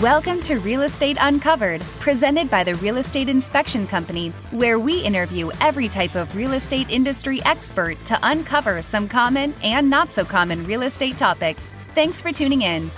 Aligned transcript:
Welcome 0.00 0.40
to 0.42 0.58
Real 0.60 0.80
Estate 0.80 1.18
Uncovered, 1.20 1.82
presented 1.98 2.48
by 2.48 2.64
the 2.64 2.74
Real 2.76 2.96
Estate 2.96 3.28
Inspection 3.28 3.86
Company, 3.86 4.30
where 4.50 4.78
we 4.78 4.98
interview 4.98 5.50
every 5.60 5.90
type 5.90 6.14
of 6.14 6.34
real 6.34 6.54
estate 6.54 6.88
industry 6.88 7.44
expert 7.44 8.02
to 8.06 8.18
uncover 8.22 8.80
some 8.80 9.06
common 9.06 9.52
and 9.62 9.90
not 9.90 10.10
so 10.10 10.24
common 10.24 10.64
real 10.64 10.80
estate 10.80 11.18
topics. 11.18 11.74
Thanks 11.94 12.22
for 12.22 12.32
tuning 12.32 12.62
in. 12.62 12.90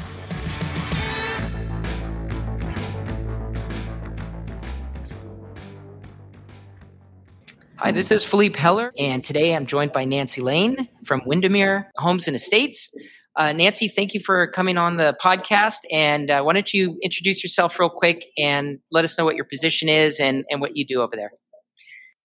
Hi, 7.79 7.91
this 7.91 8.13
is 8.13 8.23
Philippe 8.23 8.57
Heller, 8.57 8.93
and 8.97 9.25
today 9.25 9.57
I'm 9.57 9.67
joined 9.67 9.93
by 9.93 10.05
Nancy 10.05 10.41
Lane 10.41 10.89
from 11.05 11.21
Windermere 11.27 11.91
Homes 11.97 12.29
and 12.29 12.37
Estates. 12.37 12.91
Uh, 13.37 13.53
Nancy, 13.53 13.89
thank 13.89 14.13
you 14.13 14.21
for 14.21 14.47
coming 14.47 14.77
on 14.77 14.99
the 14.99 15.17
podcast. 15.23 15.79
And 15.91 16.31
uh, 16.31 16.43
why 16.43 16.53
don't 16.53 16.73
you 16.73 16.99
introduce 17.03 17.43
yourself 17.43 17.79
real 17.79 17.89
quick 17.89 18.27
and 18.37 18.79
let 18.91 19.05
us 19.05 19.17
know 19.17 19.25
what 19.25 19.37
your 19.37 19.47
position 19.47 19.89
is 19.89 20.21
and, 20.21 20.45
and 20.51 20.61
what 20.61 20.77
you 20.77 20.87
do 20.87 21.01
over 21.01 21.17
there? 21.17 21.33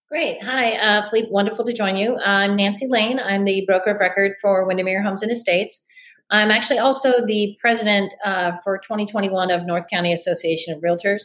Great. 0.10 0.42
Hi, 0.44 0.76
uh, 0.78 1.02
Philippe. 1.04 1.30
Wonderful 1.32 1.66
to 1.66 1.74
join 1.74 1.98
you. 1.98 2.18
I'm 2.24 2.56
Nancy 2.56 2.88
Lane. 2.88 3.20
I'm 3.20 3.44
the 3.44 3.64
broker 3.68 3.92
of 3.92 4.00
record 4.00 4.34
for 4.42 4.66
Windermere 4.66 5.02
Homes 5.02 5.22
and 5.22 5.32
Estates. 5.32 5.84
I'm 6.30 6.52
actually 6.52 6.80
also 6.80 7.26
the 7.26 7.58
president 7.60 8.14
uh, 8.24 8.54
for 8.64 8.78
2021 8.78 9.52
of 9.52 9.66
North 9.66 9.86
County 9.90 10.12
Association 10.12 10.74
of 10.74 10.82
Realtors. 10.82 11.24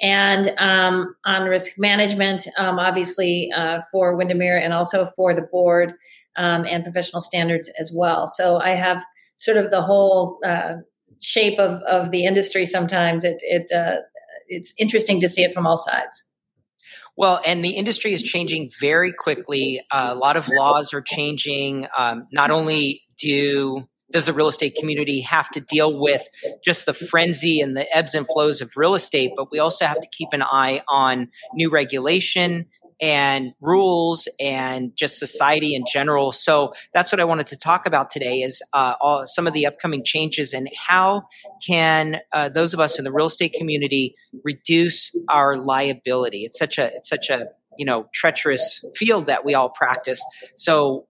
And 0.00 0.52
um, 0.58 1.14
on 1.24 1.48
risk 1.48 1.78
management, 1.78 2.46
um, 2.58 2.78
obviously 2.78 3.50
uh, 3.56 3.80
for 3.92 4.16
Windermere 4.16 4.58
and 4.58 4.72
also 4.72 5.04
for 5.04 5.32
the 5.32 5.42
board 5.42 5.94
um, 6.36 6.64
and 6.64 6.82
professional 6.82 7.20
standards 7.20 7.70
as 7.78 7.92
well. 7.94 8.26
So 8.26 8.58
I 8.58 8.70
have 8.70 9.04
sort 9.42 9.56
of 9.56 9.72
the 9.72 9.82
whole 9.82 10.38
uh, 10.46 10.74
shape 11.20 11.58
of, 11.58 11.82
of 11.82 12.12
the 12.12 12.24
industry. 12.24 12.64
Sometimes 12.64 13.24
it, 13.24 13.38
it 13.40 13.72
uh, 13.72 13.96
it's 14.46 14.72
interesting 14.78 15.20
to 15.20 15.28
see 15.28 15.42
it 15.42 15.52
from 15.52 15.66
all 15.66 15.76
sides. 15.76 16.30
Well, 17.16 17.40
and 17.44 17.64
the 17.64 17.70
industry 17.70 18.14
is 18.14 18.22
changing 18.22 18.70
very 18.80 19.12
quickly. 19.12 19.82
Uh, 19.90 20.10
a 20.12 20.14
lot 20.14 20.36
of 20.36 20.48
laws 20.48 20.94
are 20.94 21.02
changing. 21.02 21.86
Um, 21.98 22.28
not 22.32 22.50
only 22.50 23.02
do 23.18 23.84
does 24.12 24.26
the 24.26 24.32
real 24.32 24.48
estate 24.48 24.76
community 24.78 25.22
have 25.22 25.48
to 25.50 25.60
deal 25.60 25.98
with 25.98 26.22
just 26.62 26.84
the 26.84 26.92
frenzy 26.92 27.60
and 27.60 27.74
the 27.76 27.86
ebbs 27.96 28.14
and 28.14 28.26
flows 28.26 28.60
of 28.60 28.70
real 28.76 28.94
estate, 28.94 29.32
but 29.36 29.50
we 29.50 29.58
also 29.58 29.86
have 29.86 30.00
to 30.00 30.08
keep 30.12 30.28
an 30.32 30.42
eye 30.42 30.82
on 30.88 31.28
new 31.54 31.70
regulation, 31.70 32.66
and 33.02 33.52
rules 33.60 34.28
and 34.38 34.94
just 34.96 35.18
society 35.18 35.74
in 35.74 35.84
general. 35.92 36.30
So 36.30 36.72
that's 36.94 37.10
what 37.10 37.20
I 37.20 37.24
wanted 37.24 37.48
to 37.48 37.56
talk 37.56 37.84
about 37.84 38.12
today 38.12 38.42
is 38.42 38.62
uh, 38.72 38.94
all, 39.00 39.26
some 39.26 39.48
of 39.48 39.52
the 39.52 39.66
upcoming 39.66 40.04
changes 40.04 40.54
and 40.54 40.70
how 40.76 41.24
can 41.66 42.20
uh, 42.32 42.48
those 42.48 42.72
of 42.72 42.78
us 42.78 42.98
in 42.98 43.04
the 43.04 43.12
real 43.12 43.26
estate 43.26 43.54
community 43.54 44.14
reduce 44.44 45.10
our 45.28 45.58
liability. 45.58 46.44
It's 46.44 46.58
such 46.58 46.78
a 46.78 46.94
it's 46.94 47.08
such 47.08 47.28
a 47.28 47.48
you 47.76 47.84
know 47.84 48.06
treacherous 48.14 48.84
field 48.94 49.26
that 49.26 49.44
we 49.44 49.54
all 49.54 49.68
practice. 49.68 50.24
So 50.56 51.08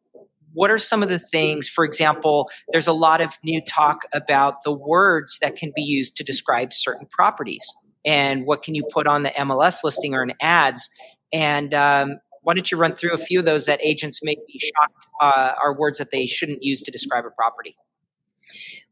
what 0.55 0.71
are 0.71 0.79
some 0.79 1.03
of 1.03 1.09
the 1.09 1.19
things 1.19 1.67
for 1.67 1.83
example 1.83 2.51
there's 2.73 2.87
a 2.87 2.93
lot 2.93 3.23
of 3.23 3.33
new 3.43 3.61
talk 3.67 4.03
about 4.13 4.63
the 4.65 4.73
words 4.73 5.39
that 5.41 5.57
can 5.57 5.73
be 5.75 5.81
used 5.81 6.15
to 6.15 6.23
describe 6.23 6.75
certain 6.75 7.07
properties 7.07 7.65
and 8.05 8.45
what 8.45 8.63
can 8.63 8.75
you 8.75 8.85
put 8.93 9.07
on 9.07 9.23
the 9.23 9.31
MLS 9.31 9.83
listing 9.83 10.15
or 10.15 10.23
in 10.23 10.35
ads 10.43 10.91
and 11.33 11.75
um, 11.75 12.19
why 12.43 12.55
don't 12.55 12.71
you 12.71 12.77
run 12.77 12.95
through 12.95 13.13
a 13.13 13.19
few 13.19 13.39
of 13.39 13.45
those 13.45 13.67
that 13.67 13.81
agents 13.83 14.21
may 14.23 14.37
be 14.47 14.59
shocked 14.59 15.09
uh, 15.21 15.55
are 15.63 15.77
words 15.77 15.99
that 15.99 16.11
they 16.11 16.27
shouldn't 16.27 16.63
use 16.63 16.83
to 16.83 16.91
describe 16.91 17.25
a 17.25 17.31
property? 17.31 17.77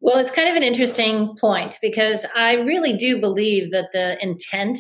Well, 0.00 0.19
it's 0.19 0.30
kind 0.30 0.48
of 0.48 0.56
an 0.56 0.62
interesting 0.62 1.36
point 1.36 1.78
because 1.83 2.24
I 2.34 2.55
really 2.55 2.96
do 2.96 3.20
believe 3.20 3.73
that 3.73 3.90
the 3.92 4.23
intent 4.23 4.79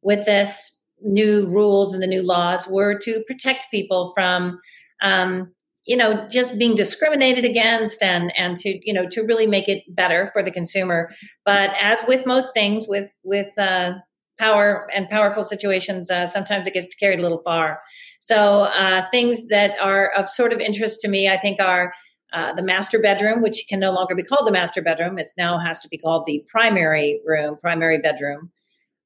with 0.00 0.24
this 0.24 0.80
new 1.02 1.46
rules 1.46 1.92
and 1.92 2.02
the 2.02 2.06
new 2.06 2.22
laws 2.22 2.66
were 2.68 2.98
to 3.00 3.22
protect 3.26 3.66
people 3.70 4.12
from 4.14 4.58
um, 5.02 5.52
you 5.84 5.96
know 5.96 6.26
just 6.30 6.58
being 6.58 6.74
discriminated 6.74 7.44
against 7.44 8.02
and 8.02 8.32
and 8.38 8.56
to 8.56 8.78
you 8.82 8.92
know 8.92 9.06
to 9.08 9.22
really 9.22 9.46
make 9.46 9.68
it 9.68 9.82
better 9.88 10.26
for 10.32 10.42
the 10.42 10.50
consumer 10.50 11.10
but 11.44 11.70
as 11.78 12.04
with 12.08 12.24
most 12.24 12.54
things 12.54 12.86
with 12.88 13.14
with 13.22 13.52
uh, 13.58 13.92
power 14.38 14.88
and 14.94 15.08
powerful 15.08 15.42
situations, 15.42 16.10
uh, 16.10 16.26
sometimes 16.26 16.66
it 16.66 16.74
gets 16.74 16.94
carried 16.94 17.18
a 17.18 17.22
little 17.22 17.38
far. 17.38 17.80
So 18.20 18.62
uh, 18.62 19.02
things 19.10 19.48
that 19.48 19.78
are 19.80 20.10
of 20.12 20.28
sort 20.28 20.52
of 20.52 20.60
interest 20.60 21.00
to 21.02 21.08
me, 21.08 21.28
I 21.28 21.36
think, 21.36 21.60
are 21.60 21.92
uh, 22.32 22.52
the 22.52 22.62
master 22.62 22.98
bedroom, 22.98 23.42
which 23.42 23.64
can 23.68 23.78
no 23.78 23.92
longer 23.92 24.14
be 24.14 24.22
called 24.22 24.46
the 24.46 24.52
master 24.52 24.82
bedroom. 24.82 25.18
It's 25.18 25.36
now 25.36 25.58
has 25.58 25.78
to 25.80 25.88
be 25.88 25.98
called 25.98 26.24
the 26.26 26.44
primary 26.48 27.20
room, 27.24 27.56
primary 27.60 27.98
bedroom, 27.98 28.50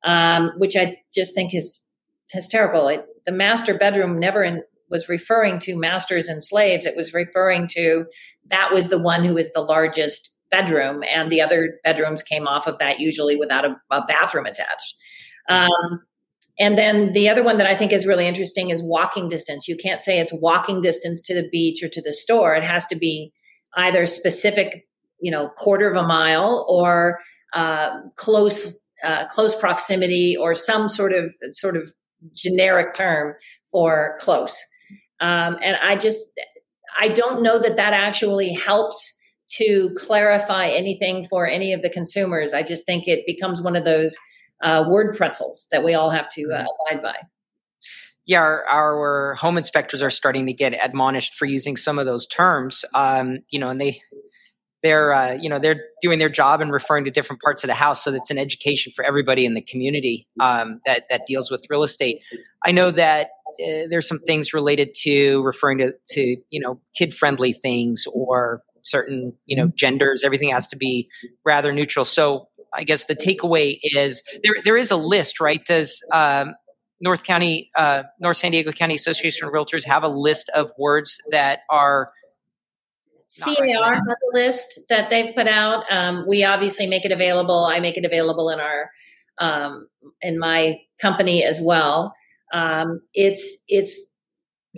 um, 0.02 0.52
which 0.56 0.76
I 0.76 0.96
just 1.14 1.34
think 1.34 1.54
is 1.54 1.84
hysterical. 2.32 2.88
It, 2.88 3.06
the 3.26 3.32
master 3.32 3.74
bedroom 3.74 4.18
never 4.18 4.42
in, 4.42 4.62
was 4.88 5.10
referring 5.10 5.58
to 5.60 5.76
masters 5.76 6.28
and 6.28 6.42
slaves. 6.42 6.86
It 6.86 6.96
was 6.96 7.12
referring 7.12 7.68
to 7.72 8.06
that 8.50 8.72
was 8.72 8.88
the 8.88 8.98
one 8.98 9.24
who 9.24 9.34
was 9.34 9.52
the 9.52 9.60
largest 9.60 10.37
bedroom, 10.50 11.02
and 11.02 11.30
the 11.30 11.40
other 11.40 11.78
bedrooms 11.84 12.22
came 12.22 12.46
off 12.46 12.66
of 12.66 12.78
that, 12.78 13.00
usually 13.00 13.36
without 13.36 13.64
a, 13.64 13.76
a 13.90 14.04
bathroom 14.06 14.46
attached. 14.46 14.94
Um, 15.48 16.02
and 16.58 16.76
then 16.76 17.12
the 17.12 17.28
other 17.28 17.42
one 17.42 17.58
that 17.58 17.66
I 17.66 17.74
think 17.74 17.92
is 17.92 18.06
really 18.06 18.26
interesting 18.26 18.70
is 18.70 18.82
walking 18.82 19.28
distance. 19.28 19.68
You 19.68 19.76
can't 19.76 20.00
say 20.00 20.18
it's 20.18 20.32
walking 20.32 20.80
distance 20.80 21.22
to 21.22 21.34
the 21.34 21.48
beach 21.50 21.82
or 21.82 21.88
to 21.88 22.02
the 22.02 22.12
store. 22.12 22.54
It 22.54 22.64
has 22.64 22.86
to 22.86 22.96
be 22.96 23.32
either 23.76 24.06
specific, 24.06 24.86
you 25.20 25.30
know, 25.30 25.50
quarter 25.56 25.88
of 25.88 25.96
a 25.96 26.06
mile 26.06 26.66
or 26.68 27.20
uh, 27.52 28.00
close 28.16 28.78
uh, 29.04 29.26
close 29.28 29.54
proximity 29.54 30.36
or 30.36 30.54
some 30.54 30.88
sort 30.88 31.12
of 31.12 31.32
sort 31.52 31.76
of 31.76 31.92
generic 32.34 32.94
term 32.94 33.34
for 33.70 34.16
close. 34.20 34.60
Um, 35.20 35.56
and 35.62 35.76
I 35.80 35.94
just 35.94 36.18
I 36.98 37.08
don't 37.08 37.42
know 37.42 37.58
that 37.60 37.76
that 37.76 37.92
actually 37.92 38.52
helps 38.52 39.17
to 39.50 39.90
clarify 39.96 40.68
anything 40.68 41.24
for 41.24 41.46
any 41.46 41.72
of 41.72 41.82
the 41.82 41.90
consumers. 41.90 42.54
I 42.54 42.62
just 42.62 42.84
think 42.84 43.08
it 43.08 43.24
becomes 43.26 43.62
one 43.62 43.76
of 43.76 43.84
those 43.84 44.18
uh, 44.62 44.84
word 44.88 45.16
pretzels 45.16 45.68
that 45.72 45.84
we 45.84 45.94
all 45.94 46.10
have 46.10 46.28
to 46.34 46.50
uh, 46.52 46.64
abide 46.90 47.02
by. 47.02 47.16
Yeah, 48.26 48.40
our, 48.40 48.66
our, 48.66 49.34
home 49.36 49.56
inspectors 49.56 50.02
are 50.02 50.10
starting 50.10 50.46
to 50.46 50.52
get 50.52 50.74
admonished 50.74 51.34
for 51.34 51.46
using 51.46 51.78
some 51.78 51.98
of 51.98 52.04
those 52.04 52.26
terms. 52.26 52.84
Um, 52.94 53.38
you 53.48 53.58
know, 53.58 53.70
and 53.70 53.80
they 53.80 54.02
they're 54.82 55.12
uh, 55.12 55.32
you 55.32 55.48
know 55.48 55.58
they're 55.58 55.84
doing 56.02 56.18
their 56.18 56.28
job 56.28 56.60
and 56.60 56.70
referring 56.70 57.04
to 57.04 57.10
different 57.10 57.42
parts 57.42 57.64
of 57.64 57.68
the 57.68 57.74
house, 57.74 58.04
so 58.04 58.10
that's 58.10 58.30
an 58.30 58.38
education 58.38 58.92
for 58.94 59.04
everybody 59.04 59.44
in 59.44 59.54
the 59.54 59.62
community 59.62 60.28
um, 60.40 60.80
that 60.86 61.04
that 61.10 61.26
deals 61.26 61.50
with 61.50 61.64
real 61.70 61.82
estate. 61.82 62.20
I 62.64 62.72
know 62.72 62.90
that 62.90 63.30
uh, 63.60 63.88
there's 63.90 64.06
some 64.06 64.20
things 64.20 64.52
related 64.52 64.94
to 64.96 65.42
referring 65.42 65.78
to 65.78 65.92
to 66.10 66.36
you 66.50 66.60
know 66.60 66.80
kid 66.94 67.14
friendly 67.14 67.52
things 67.52 68.04
or 68.12 68.62
certain 68.88 69.32
you 69.46 69.56
know 69.56 69.70
genders 69.74 70.24
everything 70.24 70.50
has 70.50 70.66
to 70.66 70.76
be 70.76 71.08
rather 71.44 71.72
neutral 71.72 72.04
so 72.04 72.48
i 72.74 72.84
guess 72.84 73.04
the 73.06 73.16
takeaway 73.16 73.78
is 73.82 74.22
there 74.42 74.56
there 74.64 74.76
is 74.76 74.90
a 74.90 74.96
list 74.96 75.40
right 75.40 75.64
does 75.66 76.02
um, 76.12 76.54
north 77.00 77.22
county 77.22 77.70
uh, 77.76 78.02
north 78.20 78.36
san 78.36 78.50
diego 78.50 78.72
county 78.72 78.94
association 78.94 79.46
of 79.46 79.52
realtors 79.52 79.84
have 79.84 80.02
a 80.02 80.08
list 80.08 80.48
of 80.50 80.72
words 80.78 81.20
that 81.30 81.60
are 81.70 82.12
CAR 83.44 83.94
has 83.94 84.08
a 84.08 84.36
list 84.36 84.80
that 84.88 85.10
they've 85.10 85.34
put 85.34 85.46
out. 85.46 85.84
Um, 85.92 86.24
we 86.26 86.44
obviously 86.44 86.86
make 86.86 87.04
it 87.04 87.12
available. 87.12 87.66
I 87.66 87.78
make 87.78 87.98
it 87.98 88.06
available 88.06 88.48
in 88.48 88.58
our 88.58 88.90
um, 89.38 89.88
in 90.22 90.38
my 90.38 90.80
company 91.00 91.44
as 91.44 91.60
well. 91.60 92.14
Um, 92.52 93.02
it's 93.12 93.62
it's 93.68 94.07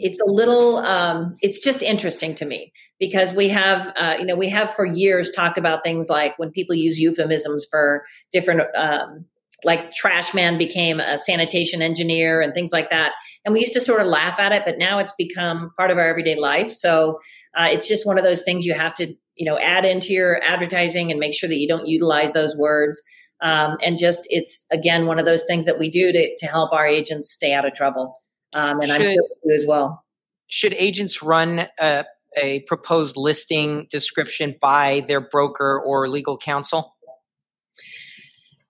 it's 0.02 0.20
a 0.20 0.26
little 0.26 0.78
um, 0.78 1.36
it's 1.40 1.58
just 1.58 1.82
interesting 1.82 2.34
to 2.36 2.44
me 2.44 2.72
because 2.98 3.32
we 3.32 3.48
have 3.48 3.92
uh, 3.96 4.14
you 4.18 4.24
know 4.24 4.36
we 4.36 4.48
have 4.48 4.72
for 4.72 4.84
years 4.84 5.30
talked 5.30 5.58
about 5.58 5.82
things 5.82 6.08
like 6.08 6.38
when 6.38 6.50
people 6.50 6.74
use 6.74 6.98
euphemisms 6.98 7.66
for 7.70 8.04
different 8.32 8.62
um, 8.76 9.24
like 9.64 9.92
trash 9.92 10.32
man 10.32 10.58
became 10.58 11.00
a 11.00 11.18
sanitation 11.18 11.82
engineer 11.82 12.40
and 12.40 12.54
things 12.54 12.72
like 12.72 12.90
that. 12.90 13.12
And 13.44 13.52
we 13.52 13.60
used 13.60 13.74
to 13.74 13.80
sort 13.80 14.00
of 14.00 14.06
laugh 14.06 14.40
at 14.40 14.52
it 14.52 14.62
but 14.64 14.78
now 14.78 14.98
it's 14.98 15.14
become 15.18 15.70
part 15.76 15.90
of 15.90 15.98
our 15.98 16.08
everyday 16.08 16.38
life. 16.38 16.72
So 16.72 17.18
uh, 17.56 17.68
it's 17.70 17.88
just 17.88 18.06
one 18.06 18.18
of 18.18 18.24
those 18.24 18.42
things 18.42 18.66
you 18.66 18.74
have 18.74 18.94
to 18.94 19.14
you 19.36 19.46
know 19.46 19.58
add 19.58 19.84
into 19.84 20.12
your 20.12 20.42
advertising 20.42 21.10
and 21.10 21.20
make 21.20 21.34
sure 21.34 21.48
that 21.48 21.58
you 21.58 21.68
don't 21.68 21.86
utilize 21.86 22.32
those 22.32 22.56
words. 22.56 23.00
Um, 23.42 23.78
and 23.82 23.96
just 23.96 24.26
it's 24.30 24.66
again 24.70 25.06
one 25.06 25.18
of 25.18 25.24
those 25.24 25.46
things 25.46 25.64
that 25.66 25.78
we 25.78 25.90
do 25.90 26.12
to, 26.12 26.36
to 26.38 26.46
help 26.46 26.72
our 26.72 26.86
agents 26.86 27.32
stay 27.32 27.54
out 27.54 27.64
of 27.64 27.74
trouble 27.74 28.19
um, 28.52 28.80
and 28.80 28.90
should, 28.90 29.00
I'm 29.00 29.14
sure 29.14 29.24
you 29.44 29.54
as 29.54 29.64
well. 29.66 30.04
Should 30.48 30.74
agents 30.74 31.22
run 31.22 31.66
a, 31.78 32.04
a 32.36 32.60
proposed 32.60 33.16
listing 33.16 33.86
description 33.90 34.56
by 34.60 35.04
their 35.06 35.20
broker 35.20 35.80
or 35.84 36.08
legal 36.08 36.36
counsel? 36.36 36.96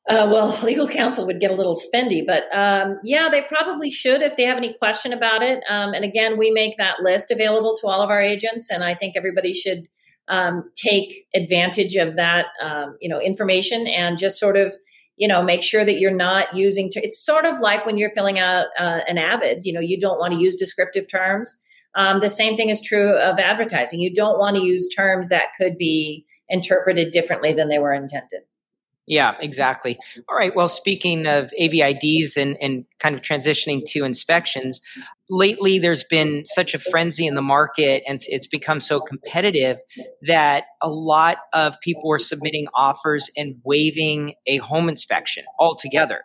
Uh, 0.09 0.29
well, 0.31 0.59
legal 0.65 0.89
counsel 0.89 1.27
would 1.27 1.41
get 1.41 1.51
a 1.51 1.55
little 1.55 1.77
spendy, 1.77 2.27
but 2.27 2.45
um, 2.55 2.99
yeah, 3.05 3.29
they 3.31 3.43
probably 3.43 3.91
should 3.91 4.23
if 4.23 4.37
they 4.37 4.43
have 4.43 4.57
any 4.57 4.75
question 4.75 5.13
about 5.13 5.43
it. 5.43 5.63
Um, 5.71 5.95
and 5.95 6.05
again, 6.05 6.37
we 6.37 6.51
make 6.51 6.77
that 6.79 7.01
list 7.01 7.31
available 7.31 7.77
to 7.79 7.87
all 7.87 8.03
of 8.03 8.11
our 8.11 8.21
agents, 8.21 8.71
and 8.71 8.83
I 8.83 8.95
think 8.95 9.17
everybody 9.17 9.55
should 9.55 9.87
um, 10.29 10.71
take 10.77 11.15
advantage 11.35 11.97
of 11.97 12.17
that, 12.17 12.47
um, 12.63 12.97
you 13.01 13.09
know, 13.09 13.21
information 13.21 13.87
and 13.87 14.19
just 14.19 14.39
sort 14.39 14.57
of, 14.57 14.75
you 15.21 15.29
know, 15.29 15.43
make 15.43 15.63
sure 15.63 15.85
that 15.85 16.01
you're 16.01 16.11
not 16.11 16.57
using. 16.57 16.91
T- 16.91 17.01
it's 17.01 17.23
sort 17.23 17.45
of 17.45 17.61
like 17.61 17.85
when 17.85 17.99
you're 17.99 18.11
filling 18.11 18.39
out 18.39 18.67
uh, 18.79 19.01
an 19.07 19.19
AVID. 19.19 19.61
You 19.65 19.75
know, 19.75 19.81
you 19.81 20.01
don't 20.01 20.19
want 20.19 20.33
to 20.33 20.39
use 20.39 20.57
descriptive 20.57 21.07
terms. 21.09 21.55
Um, 21.95 22.21
the 22.21 22.31
same 22.31 22.57
thing 22.57 22.71
is 22.71 22.81
true 22.81 23.19
of 23.19 23.39
advertising. 23.39 24.01
You 24.01 24.15
don't 24.15 24.39
want 24.39 24.57
to 24.57 24.63
use 24.63 24.89
terms 24.89 25.29
that 25.29 25.49
could 25.59 25.77
be 25.77 26.25
interpreted 26.49 27.13
differently 27.13 27.53
than 27.53 27.69
they 27.69 27.79
were 27.79 27.93
intended. 27.93 28.41
Yeah, 29.07 29.35
exactly. 29.41 29.99
All 30.27 30.37
right. 30.37 30.57
Well, 30.57 30.69
speaking 30.69 31.27
of 31.27 31.53
AVIDs 31.61 32.39
and, 32.39 32.57
and 32.63 32.87
kind 32.99 33.15
of 33.15 33.21
transitioning 33.21 33.85
to 33.89 34.05
inspections, 34.05 34.81
lately 35.31 35.79
there's 35.79 36.05
been 36.05 36.43
such 36.45 36.75
a 36.75 36.79
frenzy 36.79 37.27
in 37.27 37.37
the 37.37 37.43
market 37.43 38.03
and 38.07 38.21
it's 38.27 38.49
become 38.49 38.81
so 38.81 39.01
competitive 39.01 39.79
that 40.27 40.65
a 40.83 40.91
lot 40.91 41.39
of 41.53 41.81
people 41.81 42.13
are 42.13 42.19
submitting 42.19 42.67
offers 42.75 43.31
and 43.37 43.55
waiving 43.65 44.35
a 44.47 44.59
home 44.59 44.89
inspection 44.89 45.45
altogether. 45.59 46.25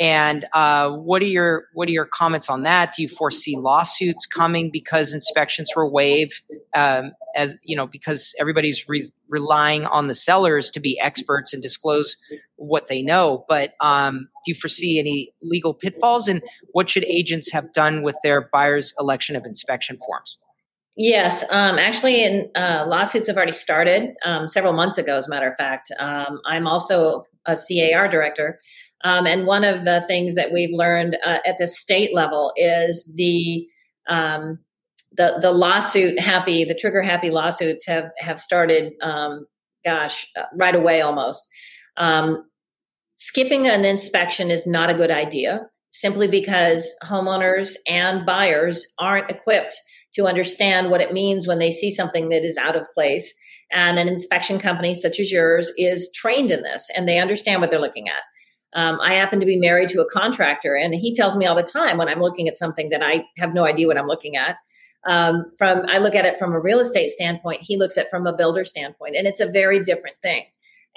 And 0.00 0.46
uh, 0.54 0.90
what 0.92 1.20
are 1.20 1.26
your 1.26 1.66
what 1.74 1.86
are 1.86 1.92
your 1.92 2.06
comments 2.06 2.48
on 2.48 2.62
that? 2.62 2.94
Do 2.96 3.02
you 3.02 3.08
foresee 3.08 3.56
lawsuits 3.58 4.24
coming 4.26 4.70
because 4.72 5.12
inspections 5.12 5.70
were 5.76 5.88
waived? 5.88 6.42
Um, 6.74 7.12
as 7.36 7.58
you 7.62 7.76
know, 7.76 7.86
because 7.86 8.34
everybody's 8.40 8.88
re- 8.88 9.10
relying 9.28 9.84
on 9.84 10.08
the 10.08 10.14
sellers 10.14 10.70
to 10.70 10.80
be 10.80 10.98
experts 11.00 11.52
and 11.52 11.62
disclose 11.62 12.16
what 12.56 12.88
they 12.88 13.02
know. 13.02 13.44
But 13.46 13.74
um, 13.80 14.30
do 14.44 14.52
you 14.52 14.54
foresee 14.54 14.98
any 14.98 15.34
legal 15.42 15.74
pitfalls? 15.74 16.28
And 16.28 16.42
what 16.72 16.88
should 16.88 17.04
agents 17.04 17.52
have 17.52 17.70
done 17.74 18.02
with 18.02 18.16
their 18.22 18.48
buyers' 18.50 18.94
election 18.98 19.36
of 19.36 19.44
inspection 19.44 19.98
forms? 19.98 20.38
Yes, 20.96 21.44
um, 21.50 21.78
actually, 21.78 22.24
in, 22.24 22.50
uh, 22.56 22.84
lawsuits 22.86 23.28
have 23.28 23.36
already 23.36 23.52
started 23.52 24.14
um, 24.24 24.48
several 24.48 24.72
months 24.72 24.98
ago. 24.98 25.16
As 25.16 25.28
a 25.28 25.30
matter 25.30 25.46
of 25.46 25.54
fact, 25.54 25.92
um, 25.98 26.40
I'm 26.46 26.66
also 26.66 27.24
a 27.46 27.56
CAR 27.56 28.08
director, 28.08 28.58
um, 29.02 29.26
and 29.26 29.46
one 29.46 29.64
of 29.64 29.84
the 29.84 30.00
things 30.02 30.34
that 30.34 30.52
we've 30.52 30.72
learned 30.72 31.16
uh, 31.24 31.38
at 31.46 31.58
the 31.58 31.66
state 31.66 32.14
level 32.14 32.52
is 32.56 33.10
the 33.16 33.66
um, 34.08 34.58
the 35.16 35.38
the 35.40 35.50
lawsuit 35.50 36.18
happy 36.18 36.64
the 36.64 36.74
trigger 36.74 37.02
happy 37.02 37.30
lawsuits 37.30 37.86
have 37.86 38.10
have 38.18 38.38
started. 38.40 38.92
Um, 39.02 39.46
gosh, 39.84 40.26
uh, 40.36 40.44
right 40.54 40.74
away 40.74 41.00
almost. 41.00 41.46
Um, 41.96 42.44
skipping 43.16 43.66
an 43.66 43.84
inspection 43.84 44.50
is 44.50 44.66
not 44.66 44.90
a 44.90 44.94
good 44.94 45.10
idea, 45.10 45.60
simply 45.90 46.28
because 46.28 46.94
homeowners 47.02 47.76
and 47.88 48.26
buyers 48.26 48.86
aren't 48.98 49.30
equipped 49.30 49.80
to 50.14 50.26
understand 50.26 50.90
what 50.90 51.00
it 51.00 51.12
means 51.12 51.46
when 51.46 51.58
they 51.58 51.70
see 51.70 51.90
something 51.90 52.28
that 52.28 52.44
is 52.44 52.58
out 52.58 52.76
of 52.76 52.86
place. 52.92 53.32
And 53.72 53.98
an 53.98 54.08
inspection 54.08 54.58
company 54.58 54.94
such 54.94 55.20
as 55.20 55.30
yours 55.30 55.72
is 55.76 56.10
trained 56.12 56.50
in 56.50 56.62
this 56.62 56.90
and 56.96 57.06
they 57.06 57.20
understand 57.20 57.60
what 57.60 57.70
they're 57.70 57.80
looking 57.80 58.08
at. 58.08 58.22
Um, 58.74 59.00
I 59.00 59.14
happen 59.14 59.40
to 59.40 59.46
be 59.46 59.58
married 59.58 59.88
to 59.90 60.00
a 60.00 60.08
contractor, 60.08 60.76
and 60.76 60.94
he 60.94 61.14
tells 61.14 61.36
me 61.36 61.46
all 61.46 61.56
the 61.56 61.62
time 61.62 61.98
when 61.98 62.08
I'm 62.08 62.20
looking 62.20 62.48
at 62.48 62.56
something 62.56 62.90
that 62.90 63.02
I 63.02 63.24
have 63.36 63.52
no 63.52 63.64
idea 63.64 63.86
what 63.86 63.98
I'm 63.98 64.06
looking 64.06 64.36
at. 64.36 64.56
Um, 65.06 65.46
from 65.58 65.86
I 65.88 65.98
look 65.98 66.14
at 66.14 66.26
it 66.26 66.38
from 66.38 66.52
a 66.52 66.60
real 66.60 66.78
estate 66.78 67.08
standpoint, 67.08 67.62
he 67.62 67.76
looks 67.76 67.96
at 67.96 68.10
from 68.10 68.26
a 68.26 68.36
builder 68.36 68.64
standpoint, 68.64 69.16
and 69.16 69.26
it's 69.26 69.40
a 69.40 69.50
very 69.50 69.82
different 69.82 70.16
thing. 70.22 70.44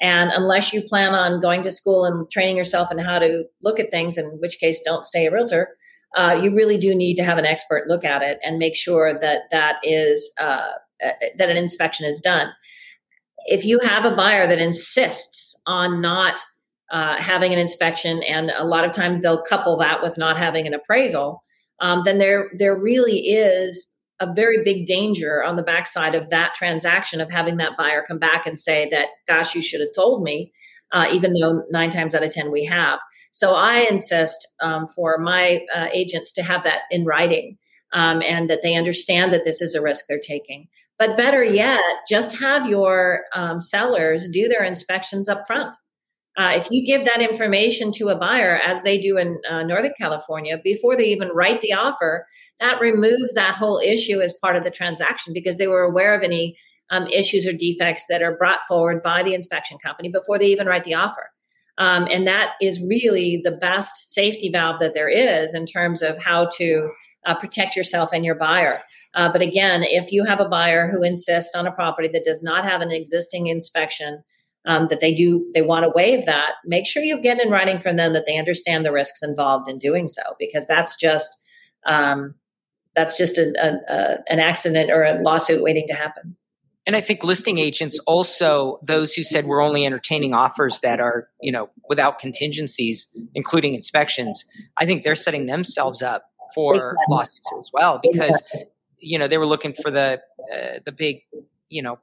And 0.01 0.31
unless 0.31 0.73
you 0.73 0.81
plan 0.81 1.13
on 1.13 1.41
going 1.41 1.61
to 1.63 1.71
school 1.71 2.03
and 2.05 2.29
training 2.29 2.57
yourself 2.57 2.91
in 2.91 2.97
how 2.97 3.19
to 3.19 3.45
look 3.61 3.79
at 3.79 3.91
things, 3.91 4.17
in 4.17 4.25
which 4.41 4.59
case 4.59 4.81
don't 4.83 5.07
stay 5.07 5.27
a 5.27 5.31
realtor, 5.31 5.69
uh, 6.15 6.39
you 6.41 6.53
really 6.55 6.77
do 6.77 6.93
need 6.93 7.15
to 7.15 7.23
have 7.23 7.37
an 7.37 7.45
expert 7.45 7.87
look 7.87 8.03
at 8.03 8.21
it 8.21 8.39
and 8.43 8.59
make 8.59 8.75
sure 8.75 9.17
that 9.17 9.43
that 9.51 9.77
is 9.83 10.33
uh, 10.39 10.71
uh 11.03 11.09
that 11.37 11.49
an 11.49 11.57
inspection 11.57 12.05
is 12.05 12.19
done. 12.19 12.49
If 13.45 13.65
you 13.65 13.79
have 13.79 14.05
a 14.05 14.15
buyer 14.15 14.47
that 14.47 14.59
insists 14.59 15.55
on 15.65 16.01
not 16.01 16.39
uh, 16.93 17.17
having 17.17 17.51
an 17.51 17.59
inspection, 17.59 18.21
and 18.23 18.51
a 18.55 18.63
lot 18.63 18.85
of 18.85 18.91
times 18.91 19.21
they'll 19.21 19.41
couple 19.41 19.75
that 19.77 20.01
with 20.03 20.15
not 20.17 20.37
having 20.37 20.67
an 20.67 20.75
appraisal, 20.75 21.43
um, 21.81 22.03
then 22.05 22.19
there 22.19 22.51
there 22.57 22.77
really 22.79 23.17
is 23.17 23.93
a 24.19 24.31
very 24.31 24.63
big 24.63 24.85
danger 24.85 25.43
on 25.43 25.55
the 25.55 25.63
backside 25.63 26.13
of 26.13 26.29
that 26.29 26.53
transaction 26.53 27.19
of 27.19 27.31
having 27.31 27.57
that 27.57 27.75
buyer 27.77 28.05
come 28.07 28.19
back 28.19 28.45
and 28.45 28.59
say 28.59 28.87
that, 28.91 29.07
"Gosh, 29.27 29.55
you 29.55 29.61
should 29.61 29.81
have 29.81 29.95
told 29.95 30.23
me," 30.23 30.51
uh, 30.91 31.07
even 31.11 31.33
though 31.33 31.63
nine 31.71 31.89
times 31.89 32.13
out 32.13 32.23
of 32.23 32.31
ten 32.31 32.51
we 32.51 32.63
have. 32.65 32.99
So 33.31 33.55
I 33.55 33.87
insist 33.89 34.47
um, 34.61 34.85
for 34.87 35.17
my 35.17 35.65
uh, 35.75 35.87
agents 35.91 36.31
to 36.33 36.43
have 36.43 36.63
that 36.63 36.81
in 36.91 37.05
writing. 37.05 37.57
Um, 37.95 38.23
and 38.23 38.49
that 38.49 38.61
they 38.63 38.73
understand 38.73 39.31
that 39.33 39.43
this 39.43 39.61
is 39.61 39.75
a 39.75 39.81
risk 39.81 40.05
they're 40.09 40.17
taking. 40.17 40.67
But 40.97 41.15
better 41.15 41.43
yet, 41.43 41.79
just 42.09 42.35
have 42.37 42.67
your 42.67 43.25
um, 43.35 43.61
sellers 43.61 44.27
do 44.27 44.47
their 44.47 44.63
inspections 44.63 45.29
up 45.29 45.45
front. 45.45 45.75
Uh, 46.35 46.53
if 46.55 46.67
you 46.71 46.85
give 46.85 47.05
that 47.05 47.21
information 47.21 47.91
to 47.91 48.09
a 48.09 48.15
buyer, 48.15 48.59
as 48.63 48.81
they 48.81 48.97
do 48.97 49.17
in 49.17 49.39
uh, 49.49 49.61
Northern 49.63 49.93
California, 49.97 50.59
before 50.63 50.95
they 50.95 51.05
even 51.05 51.27
write 51.29 51.61
the 51.61 51.73
offer, 51.73 52.25
that 52.59 52.81
removes 52.81 53.35
that 53.35 53.53
whole 53.53 53.79
issue 53.79 54.19
as 54.19 54.33
part 54.41 54.55
of 54.55 54.63
the 54.63 54.71
transaction 54.71 55.31
because 55.31 55.57
they 55.57 55.67
were 55.67 55.83
aware 55.83 56.15
of 56.15 56.23
any 56.23 56.55
um, 56.89 57.05
issues 57.07 57.45
or 57.47 57.53
defects 57.53 58.05
that 58.09 58.23
are 58.23 58.35
brought 58.35 58.63
forward 58.67 59.03
by 59.03 59.21
the 59.21 59.33
inspection 59.33 59.77
company 59.77 60.09
before 60.09 60.39
they 60.39 60.47
even 60.47 60.67
write 60.67 60.85
the 60.85 60.95
offer. 60.95 61.29
Um, 61.77 62.07
and 62.11 62.27
that 62.27 62.53
is 62.61 62.83
really 62.83 63.41
the 63.43 63.51
best 63.51 64.13
safety 64.13 64.49
valve 64.49 64.79
that 64.79 64.93
there 64.93 65.09
is 65.09 65.53
in 65.53 65.65
terms 65.65 66.01
of 66.01 66.21
how 66.21 66.49
to 66.57 66.89
uh, 67.25 67.35
protect 67.35 67.75
yourself 67.75 68.09
and 68.13 68.25
your 68.25 68.35
buyer. 68.35 68.79
Uh, 69.15 69.31
but 69.31 69.41
again, 69.41 69.83
if 69.83 70.11
you 70.11 70.23
have 70.23 70.39
a 70.39 70.49
buyer 70.49 70.89
who 70.89 71.03
insists 71.03 71.55
on 71.55 71.67
a 71.67 71.71
property 71.71 72.09
that 72.11 72.25
does 72.25 72.43
not 72.43 72.65
have 72.65 72.81
an 72.81 72.91
existing 72.91 73.47
inspection, 73.47 74.23
um, 74.65 74.87
that 74.89 74.99
they 74.99 75.13
do 75.13 75.45
they 75.53 75.61
want 75.61 75.83
to 75.83 75.91
waive 75.93 76.25
that 76.25 76.53
make 76.65 76.85
sure 76.85 77.03
you 77.03 77.21
get 77.21 77.39
in 77.41 77.49
writing 77.49 77.79
from 77.79 77.95
them 77.95 78.13
that 78.13 78.25
they 78.25 78.37
understand 78.37 78.85
the 78.85 78.91
risks 78.91 79.21
involved 79.21 79.69
in 79.69 79.77
doing 79.77 80.07
so 80.07 80.21
because 80.39 80.67
that's 80.67 80.99
just 80.99 81.43
um, 81.85 82.35
that's 82.95 83.17
just 83.17 83.37
a, 83.37 83.53
a, 83.61 83.93
a, 83.93 84.17
an 84.27 84.39
accident 84.39 84.89
or 84.91 85.03
a 85.03 85.21
lawsuit 85.21 85.61
waiting 85.61 85.87
to 85.87 85.93
happen 85.93 86.35
and 86.85 86.95
i 86.95 87.01
think 87.01 87.23
listing 87.23 87.57
agents 87.57 87.99
also 88.07 88.79
those 88.83 89.13
who 89.13 89.23
said 89.23 89.45
we're 89.45 89.61
only 89.61 89.85
entertaining 89.85 90.33
offers 90.33 90.79
that 90.79 90.99
are 90.99 91.27
you 91.41 91.51
know 91.51 91.69
without 91.89 92.19
contingencies 92.19 93.07
including 93.35 93.73
inspections 93.73 94.45
i 94.77 94.85
think 94.85 95.03
they're 95.03 95.15
setting 95.15 95.45
themselves 95.45 96.01
up 96.01 96.25
for 96.53 96.75
exactly. 96.75 97.05
lawsuits 97.09 97.53
as 97.59 97.69
well 97.73 97.99
because 98.01 98.29
exactly. 98.29 98.65
you 98.99 99.19
know 99.19 99.27
they 99.27 99.37
were 99.37 99.47
looking 99.47 99.73
for 99.73 99.91
the 99.91 100.19
uh, 100.53 100.79
the 100.85 100.91
big 100.91 101.21
you 101.69 101.81
know 101.81 101.97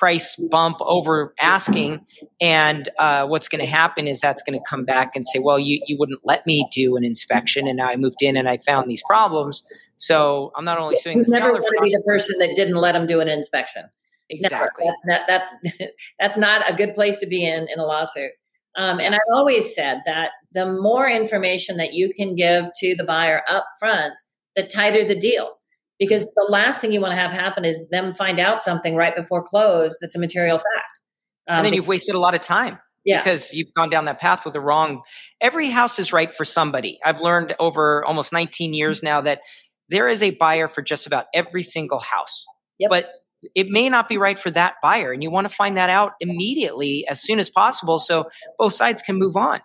price 0.00 0.34
bump 0.34 0.78
over 0.80 1.34
asking. 1.38 2.00
And 2.40 2.88
uh, 2.98 3.26
what's 3.26 3.48
going 3.48 3.60
to 3.60 3.70
happen 3.70 4.08
is 4.08 4.18
that's 4.18 4.42
going 4.42 4.58
to 4.58 4.64
come 4.66 4.86
back 4.86 5.14
and 5.14 5.26
say, 5.26 5.38
well, 5.38 5.58
you, 5.58 5.82
you 5.86 5.98
wouldn't 5.98 6.22
let 6.24 6.46
me 6.46 6.66
do 6.72 6.96
an 6.96 7.04
inspection. 7.04 7.68
And 7.68 7.76
now 7.76 7.88
I 7.88 7.96
moved 7.96 8.22
in 8.22 8.38
and 8.38 8.48
I 8.48 8.56
found 8.56 8.90
these 8.90 9.02
problems. 9.06 9.62
So 9.98 10.52
I'm 10.56 10.64
not 10.64 10.78
only 10.78 10.96
suing 10.96 11.18
you 11.18 11.24
the 11.24 11.32
never 11.32 11.54
seller. 11.54 11.60
to 11.60 11.82
be 11.82 11.90
the 11.90 12.02
person 12.06 12.38
that 12.38 12.56
didn't 12.56 12.76
let 12.76 12.92
them 12.92 13.06
do 13.06 13.20
an 13.20 13.28
inspection. 13.28 13.84
Exactly. 14.30 14.86
Never. 14.86 14.96
That's 15.04 15.06
not, 15.06 15.20
that's, 15.28 15.90
that's 16.18 16.38
not 16.38 16.70
a 16.70 16.74
good 16.74 16.94
place 16.94 17.18
to 17.18 17.26
be 17.26 17.46
in, 17.46 17.68
in 17.70 17.78
a 17.78 17.84
lawsuit. 17.84 18.30
Um, 18.78 19.00
and 19.00 19.14
I've 19.14 19.20
always 19.34 19.74
said 19.74 19.98
that 20.06 20.30
the 20.52 20.64
more 20.64 21.06
information 21.10 21.76
that 21.76 21.92
you 21.92 22.10
can 22.16 22.36
give 22.36 22.70
to 22.78 22.94
the 22.96 23.04
buyer 23.04 23.42
up 23.50 23.66
front, 23.78 24.14
the 24.56 24.62
tighter 24.62 25.04
the 25.04 25.18
deal 25.18 25.59
because 26.00 26.32
the 26.34 26.46
last 26.48 26.80
thing 26.80 26.90
you 26.90 27.00
want 27.00 27.12
to 27.12 27.16
have 27.16 27.30
happen 27.30 27.64
is 27.64 27.86
them 27.90 28.12
find 28.14 28.40
out 28.40 28.60
something 28.60 28.96
right 28.96 29.14
before 29.14 29.42
close 29.42 29.96
that's 30.00 30.16
a 30.16 30.18
material 30.18 30.56
fact. 30.56 31.00
Um, 31.46 31.58
and 31.58 31.66
then 31.66 31.74
you've 31.74 31.86
wasted 31.86 32.14
a 32.14 32.18
lot 32.18 32.34
of 32.34 32.40
time. 32.40 32.78
Yeah. 33.04 33.18
Because 33.18 33.52
you've 33.52 33.72
gone 33.74 33.90
down 33.90 34.06
that 34.06 34.18
path 34.18 34.44
with 34.44 34.54
the 34.54 34.60
wrong. 34.60 35.02
Every 35.40 35.70
house 35.70 35.98
is 35.98 36.12
right 36.12 36.34
for 36.34 36.44
somebody. 36.44 36.98
I've 37.04 37.20
learned 37.20 37.54
over 37.58 38.04
almost 38.04 38.32
19 38.32 38.74
years 38.74 39.02
now 39.02 39.20
that 39.20 39.40
there 39.88 40.08
is 40.08 40.22
a 40.22 40.30
buyer 40.32 40.68
for 40.68 40.82
just 40.82 41.06
about 41.06 41.26
every 41.32 41.62
single 41.62 41.98
house. 41.98 42.44
Yep. 42.78 42.90
But 42.90 43.10
it 43.54 43.68
may 43.68 43.88
not 43.88 44.08
be 44.08 44.18
right 44.18 44.38
for 44.38 44.50
that 44.50 44.74
buyer. 44.82 45.12
And 45.12 45.22
you 45.22 45.30
want 45.30 45.48
to 45.48 45.54
find 45.54 45.76
that 45.76 45.90
out 45.90 46.12
immediately 46.20 47.06
as 47.08 47.22
soon 47.22 47.38
as 47.38 47.48
possible 47.48 47.98
so 47.98 48.26
both 48.58 48.74
sides 48.74 49.02
can 49.02 49.16
move 49.16 49.36
on 49.36 49.60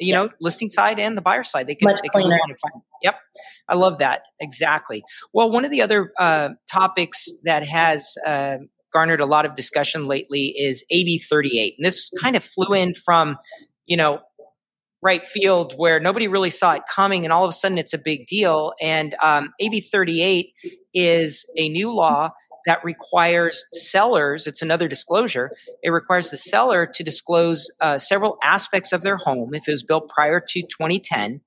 you 0.00 0.12
know, 0.12 0.30
listing 0.40 0.68
side 0.68 0.98
and 0.98 1.16
the 1.16 1.20
buyer 1.20 1.44
side. 1.44 1.66
They 1.66 1.74
can, 1.74 1.86
Much 1.86 2.00
they 2.02 2.08
can 2.08 2.22
find. 2.22 2.82
Yep. 3.02 3.14
I 3.68 3.74
love 3.74 3.98
that. 3.98 4.22
Exactly. 4.40 5.04
Well, 5.32 5.50
one 5.50 5.64
of 5.64 5.70
the 5.70 5.82
other 5.82 6.12
uh, 6.18 6.50
topics 6.70 7.28
that 7.44 7.66
has 7.66 8.14
uh, 8.26 8.58
garnered 8.92 9.20
a 9.20 9.26
lot 9.26 9.44
of 9.44 9.54
discussion 9.54 10.06
lately 10.06 10.54
is 10.58 10.84
AB 10.90 11.18
38. 11.18 11.74
And 11.78 11.84
this 11.84 12.10
kind 12.20 12.34
of 12.34 12.42
flew 12.42 12.74
in 12.74 12.94
from, 12.94 13.36
you 13.86 13.96
know, 13.96 14.20
right 15.02 15.26
field 15.26 15.74
where 15.76 15.98
nobody 16.00 16.28
really 16.28 16.50
saw 16.50 16.72
it 16.72 16.82
coming 16.88 17.24
and 17.24 17.32
all 17.32 17.44
of 17.44 17.48
a 17.48 17.52
sudden 17.52 17.78
it's 17.78 17.94
a 17.94 17.98
big 17.98 18.26
deal. 18.26 18.72
And 18.80 19.14
um, 19.22 19.50
AB 19.60 19.80
38 19.80 20.52
is 20.92 21.46
a 21.56 21.68
new 21.68 21.90
law 21.90 22.30
that 22.66 22.84
requires 22.84 23.64
sellers, 23.72 24.46
it's 24.46 24.62
another 24.62 24.88
disclosure, 24.88 25.50
it 25.82 25.90
requires 25.90 26.30
the 26.30 26.36
seller 26.36 26.86
to 26.86 27.02
disclose 27.02 27.70
uh, 27.80 27.98
several 27.98 28.38
aspects 28.42 28.92
of 28.92 29.02
their 29.02 29.16
home 29.16 29.54
if 29.54 29.68
it 29.68 29.70
was 29.70 29.82
built 29.82 30.08
prior 30.08 30.40
to 30.40 30.62
2010 30.62 31.40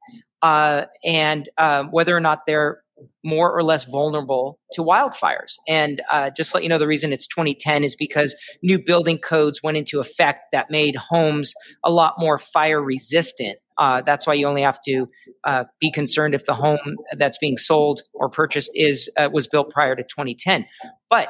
uh, 0.44 0.86
and 1.04 1.50
uh, 1.58 1.86
whether 1.86 2.16
or 2.16 2.20
not 2.20 2.46
they're 2.46 2.84
more 3.24 3.52
or 3.52 3.64
less 3.64 3.86
vulnerable 3.86 4.60
to 4.74 4.82
wildfires. 4.82 5.56
And 5.68 6.02
uh, 6.12 6.30
just 6.30 6.54
let 6.54 6.64
you 6.64 6.70
know, 6.70 6.78
the 6.78 6.88
reason 6.88 7.14
it's 7.14 7.28
2010 7.28 7.84
is 7.84 7.96
because 7.96 8.36
new 8.62 8.80
building 8.84 9.18
codes 9.18 9.62
went 9.64 9.78
into 9.78 10.00
effect 10.00 10.46
that 10.52 10.70
made 10.70 10.96
homes 10.96 11.54
a 11.84 11.92
lot 11.92 12.16
more 12.18 12.38
fire 12.38 12.82
resistant. 12.82 13.58
Uh, 13.78 14.02
that's 14.06 14.28
why 14.28 14.34
you 14.34 14.46
only 14.48 14.62
have 14.62 14.80
to 14.82 15.08
uh, 15.46 15.64
be 15.80 15.92
concerned 15.92 16.36
if 16.36 16.46
the 16.46 16.54
home 16.54 16.96
that's 17.18 17.38
being 17.40 17.58
sold 17.58 18.02
or 18.14 18.30
purchased 18.30 18.70
is 18.76 19.10
uh, 19.18 19.30
was 19.32 19.48
built 19.48 19.72
prior 19.72 19.96
to 19.96 20.04
2010. 20.04 20.66
But 21.10 21.30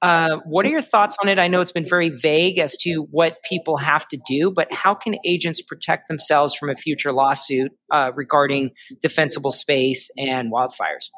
uh, 0.00 0.38
what 0.44 0.66
are 0.66 0.70
your 0.70 0.82
thoughts 0.82 1.16
on 1.22 1.28
it? 1.28 1.38
I 1.38 1.48
know 1.48 1.60
it's 1.60 1.72
been 1.72 1.88
very 1.88 2.10
vague 2.10 2.58
as 2.58 2.76
to 2.78 3.06
what 3.10 3.42
people 3.42 3.76
have 3.78 4.06
to 4.08 4.18
do, 4.26 4.50
but 4.50 4.72
how 4.72 4.94
can 4.94 5.16
agents 5.24 5.62
protect 5.62 6.08
themselves 6.08 6.54
from 6.54 6.68
a 6.68 6.76
future 6.76 7.12
lawsuit 7.12 7.72
uh, 7.90 8.12
regarding 8.14 8.70
defensible 9.00 9.52
space 9.52 10.10
and 10.18 10.52
wildfires? 10.52 11.08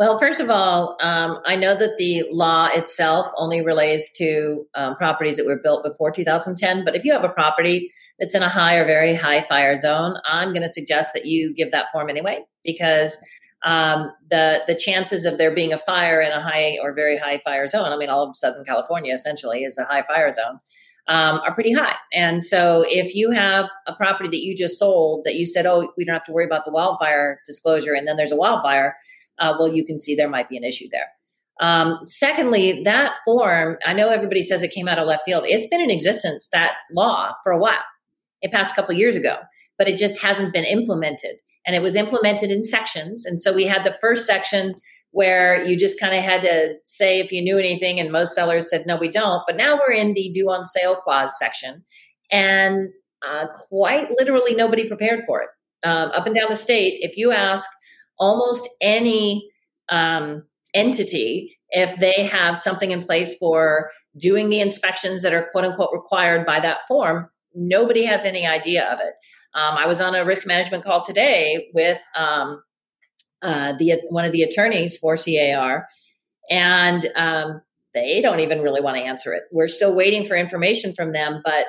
Well, 0.00 0.18
first 0.18 0.40
of 0.40 0.48
all, 0.48 0.96
um, 1.02 1.40
I 1.44 1.56
know 1.56 1.74
that 1.74 1.98
the 1.98 2.24
law 2.30 2.70
itself 2.72 3.30
only 3.36 3.62
relates 3.62 4.10
to 4.14 4.66
um, 4.74 4.96
properties 4.96 5.36
that 5.36 5.44
were 5.44 5.60
built 5.62 5.84
before 5.84 6.10
2010. 6.10 6.86
But 6.86 6.96
if 6.96 7.04
you 7.04 7.12
have 7.12 7.22
a 7.22 7.28
property 7.28 7.90
that's 8.18 8.34
in 8.34 8.42
a 8.42 8.48
high 8.48 8.76
or 8.76 8.86
very 8.86 9.14
high 9.14 9.42
fire 9.42 9.76
zone, 9.76 10.16
I'm 10.24 10.54
going 10.54 10.62
to 10.62 10.70
suggest 10.70 11.12
that 11.12 11.26
you 11.26 11.52
give 11.52 11.70
that 11.72 11.92
form 11.92 12.08
anyway, 12.08 12.38
because 12.64 13.18
um, 13.62 14.10
the 14.30 14.62
the 14.66 14.74
chances 14.74 15.26
of 15.26 15.36
there 15.36 15.54
being 15.54 15.74
a 15.74 15.76
fire 15.76 16.22
in 16.22 16.32
a 16.32 16.40
high 16.40 16.78
or 16.82 16.94
very 16.94 17.18
high 17.18 17.36
fire 17.36 17.66
zone, 17.66 17.92
I 17.92 17.98
mean, 17.98 18.08
all 18.08 18.26
of 18.26 18.34
Southern 18.34 18.64
California 18.64 19.12
essentially 19.12 19.64
is 19.64 19.76
a 19.76 19.84
high 19.84 20.00
fire 20.00 20.32
zone, 20.32 20.60
um, 21.08 21.42
are 21.44 21.52
pretty 21.52 21.74
high. 21.74 21.96
And 22.10 22.42
so, 22.42 22.86
if 22.88 23.14
you 23.14 23.32
have 23.32 23.68
a 23.86 23.92
property 23.92 24.30
that 24.30 24.40
you 24.40 24.56
just 24.56 24.78
sold 24.78 25.26
that 25.26 25.34
you 25.34 25.44
said, 25.44 25.66
"Oh, 25.66 25.92
we 25.98 26.06
don't 26.06 26.14
have 26.14 26.24
to 26.24 26.32
worry 26.32 26.46
about 26.46 26.64
the 26.64 26.72
wildfire 26.72 27.42
disclosure," 27.46 27.92
and 27.92 28.08
then 28.08 28.16
there's 28.16 28.32
a 28.32 28.36
wildfire 28.36 28.96
uh, 29.40 29.54
well, 29.58 29.68
you 29.68 29.84
can 29.84 29.98
see 29.98 30.14
there 30.14 30.28
might 30.28 30.48
be 30.48 30.56
an 30.56 30.64
issue 30.64 30.86
there. 30.90 31.08
Um, 31.60 31.98
secondly, 32.06 32.82
that 32.84 33.16
form, 33.24 33.76
I 33.84 33.92
know 33.92 34.08
everybody 34.08 34.42
says 34.42 34.62
it 34.62 34.72
came 34.72 34.88
out 34.88 34.98
of 34.98 35.06
left 35.06 35.24
field. 35.24 35.44
It's 35.46 35.66
been 35.66 35.80
in 35.80 35.90
existence, 35.90 36.48
that 36.52 36.72
law, 36.92 37.32
for 37.42 37.52
a 37.52 37.58
while. 37.58 37.84
It 38.40 38.52
passed 38.52 38.72
a 38.72 38.74
couple 38.74 38.94
years 38.94 39.16
ago, 39.16 39.36
but 39.76 39.88
it 39.88 39.98
just 39.98 40.20
hasn't 40.22 40.54
been 40.54 40.64
implemented. 40.64 41.36
And 41.66 41.76
it 41.76 41.82
was 41.82 41.96
implemented 41.96 42.50
in 42.50 42.62
sections. 42.62 43.26
And 43.26 43.40
so 43.40 43.52
we 43.52 43.66
had 43.66 43.84
the 43.84 43.92
first 43.92 44.26
section 44.26 44.74
where 45.10 45.62
you 45.62 45.76
just 45.76 46.00
kind 46.00 46.14
of 46.14 46.22
had 46.22 46.40
to 46.42 46.74
say 46.86 47.18
if 47.18 47.32
you 47.32 47.42
knew 47.42 47.58
anything, 47.58 48.00
and 48.00 48.10
most 48.10 48.34
sellers 48.34 48.70
said, 48.70 48.84
no, 48.86 48.96
we 48.96 49.10
don't. 49.10 49.42
But 49.46 49.56
now 49.56 49.76
we're 49.76 49.92
in 49.92 50.14
the 50.14 50.30
due 50.32 50.48
on 50.48 50.64
sale 50.64 50.94
clause 50.94 51.36
section. 51.38 51.84
And 52.30 52.88
uh, 53.26 53.46
quite 53.68 54.08
literally, 54.12 54.54
nobody 54.54 54.88
prepared 54.88 55.24
for 55.26 55.42
it. 55.42 55.48
Um, 55.86 56.10
up 56.12 56.26
and 56.26 56.34
down 56.34 56.48
the 56.48 56.56
state, 56.56 56.98
if 57.00 57.16
you 57.16 57.32
ask 57.32 57.68
almost 58.20 58.68
any 58.80 59.50
um, 59.88 60.44
entity 60.74 61.58
if 61.70 61.96
they 61.96 62.24
have 62.24 62.56
something 62.56 62.92
in 62.92 63.02
place 63.02 63.34
for 63.38 63.90
doing 64.16 64.48
the 64.48 64.60
inspections 64.60 65.22
that 65.22 65.32
are 65.32 65.48
quote 65.50 65.64
unquote 65.64 65.90
required 65.92 66.46
by 66.46 66.60
that 66.60 66.82
form 66.86 67.28
nobody 67.54 68.04
has 68.04 68.24
any 68.24 68.46
idea 68.46 68.84
of 68.92 69.00
it. 69.00 69.14
Um, 69.54 69.76
i 69.76 69.86
was 69.86 70.00
on 70.00 70.14
a 70.14 70.24
risk 70.24 70.46
management 70.46 70.84
call 70.84 71.04
today 71.04 71.70
with 71.74 72.00
um, 72.14 72.62
uh, 73.42 73.72
the 73.78 74.00
one 74.10 74.24
of 74.24 74.32
the 74.32 74.42
attorneys 74.42 74.96
for 74.96 75.16
CAR 75.16 75.88
and 76.50 77.06
um, 77.16 77.62
they 77.94 78.20
don't 78.20 78.40
even 78.40 78.60
really 78.60 78.80
want 78.80 78.96
to 78.96 79.02
answer 79.02 79.32
it. 79.32 79.44
We're 79.52 79.68
still 79.68 79.94
waiting 79.94 80.24
for 80.24 80.36
information 80.36 80.92
from 80.92 81.12
them 81.12 81.40
but 81.44 81.66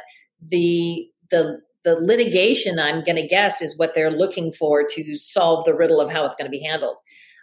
the 0.48 1.08
the 1.32 1.62
the 1.84 1.96
litigation, 1.96 2.80
I'm 2.80 3.04
going 3.04 3.16
to 3.16 3.28
guess, 3.28 3.62
is 3.62 3.78
what 3.78 3.94
they're 3.94 4.12
looking 4.12 4.52
for 4.52 4.86
to 4.88 5.16
solve 5.16 5.66
the 5.66 5.76
riddle 5.76 6.00
of 6.00 6.12
how 6.12 6.26
it's 6.26 6.36
going 6.36 6.46
to 6.46 6.58
be 6.58 6.64
handled. 6.64 6.98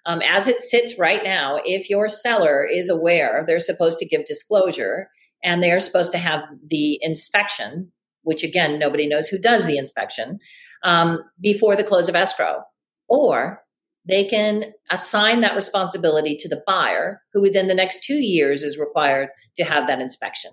Um, 0.07 0.23
as 0.23 0.47
it 0.47 0.61
sits 0.61 0.99
right 0.99 1.23
now, 1.23 1.61
if 1.64 1.90
your 1.90 2.09
seller 2.09 2.64
is 2.64 2.88
aware, 2.88 3.45
they're 3.47 3.61
supposed 3.61 3.99
to 3.99 4.07
give 4.07 4.25
disclosure 4.25 5.09
and 5.45 5.62
they're 5.62 5.80
supposed 5.80 6.12
to 6.12 6.18
have 6.18 6.45
the 6.66 6.99
inspection, 7.02 7.92
which 8.23 8.42
again, 8.42 8.78
nobody 8.78 9.07
knows 9.07 9.28
who 9.28 9.38
does 9.38 9.66
the 9.66 9.76
inspection, 9.76 10.38
um, 10.83 11.18
before 11.40 11.76
the 11.76 11.85
close 11.85 12.09
of 12.09 12.16
escrow. 12.16 12.62
Or 13.09 13.62
they 14.07 14.25
can 14.25 14.73
assign 14.90 15.40
that 15.40 15.57
responsibility 15.57 16.37
to 16.40 16.49
the 16.49 16.62
buyer, 16.66 17.21
who 17.33 17.42
within 17.42 17.66
the 17.66 17.75
next 17.75 18.02
two 18.02 18.18
years 18.18 18.62
is 18.62 18.78
required 18.78 19.28
to 19.59 19.64
have 19.64 19.87
that 19.87 20.00
inspection. 20.00 20.52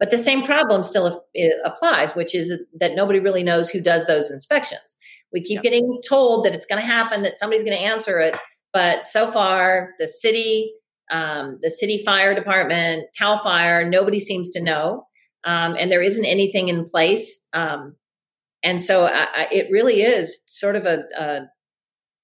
But 0.00 0.10
the 0.10 0.18
same 0.18 0.42
problem 0.42 0.82
still 0.82 1.22
applies, 1.64 2.16
which 2.16 2.34
is 2.34 2.58
that 2.80 2.94
nobody 2.96 3.20
really 3.20 3.44
knows 3.44 3.68
who 3.68 3.80
does 3.82 4.06
those 4.06 4.30
inspections. 4.30 4.96
We 5.32 5.42
keep 5.42 5.62
getting 5.62 6.00
told 6.08 6.44
that 6.44 6.54
it's 6.54 6.66
going 6.66 6.80
to 6.80 6.86
happen, 6.86 7.22
that 7.22 7.38
somebody's 7.38 7.64
going 7.64 7.78
to 7.78 7.84
answer 7.84 8.18
it, 8.18 8.34
but 8.72 9.06
so 9.06 9.26
far 9.26 9.90
the 9.98 10.08
city, 10.08 10.72
um, 11.10 11.58
the 11.62 11.70
city 11.70 12.02
fire 12.02 12.34
department, 12.34 13.04
Cal 13.16 13.38
Fire, 13.38 13.88
nobody 13.88 14.20
seems 14.20 14.50
to 14.50 14.62
know, 14.62 15.06
um, 15.44 15.76
and 15.78 15.92
there 15.92 16.02
isn't 16.02 16.24
anything 16.24 16.68
in 16.68 16.84
place. 16.84 17.46
Um, 17.52 17.96
and 18.62 18.80
so 18.80 19.06
I, 19.06 19.22
I, 19.22 19.48
it 19.50 19.68
really 19.70 20.02
is 20.02 20.42
sort 20.46 20.76
of 20.76 20.86
a, 20.86 21.04
a, 21.18 21.40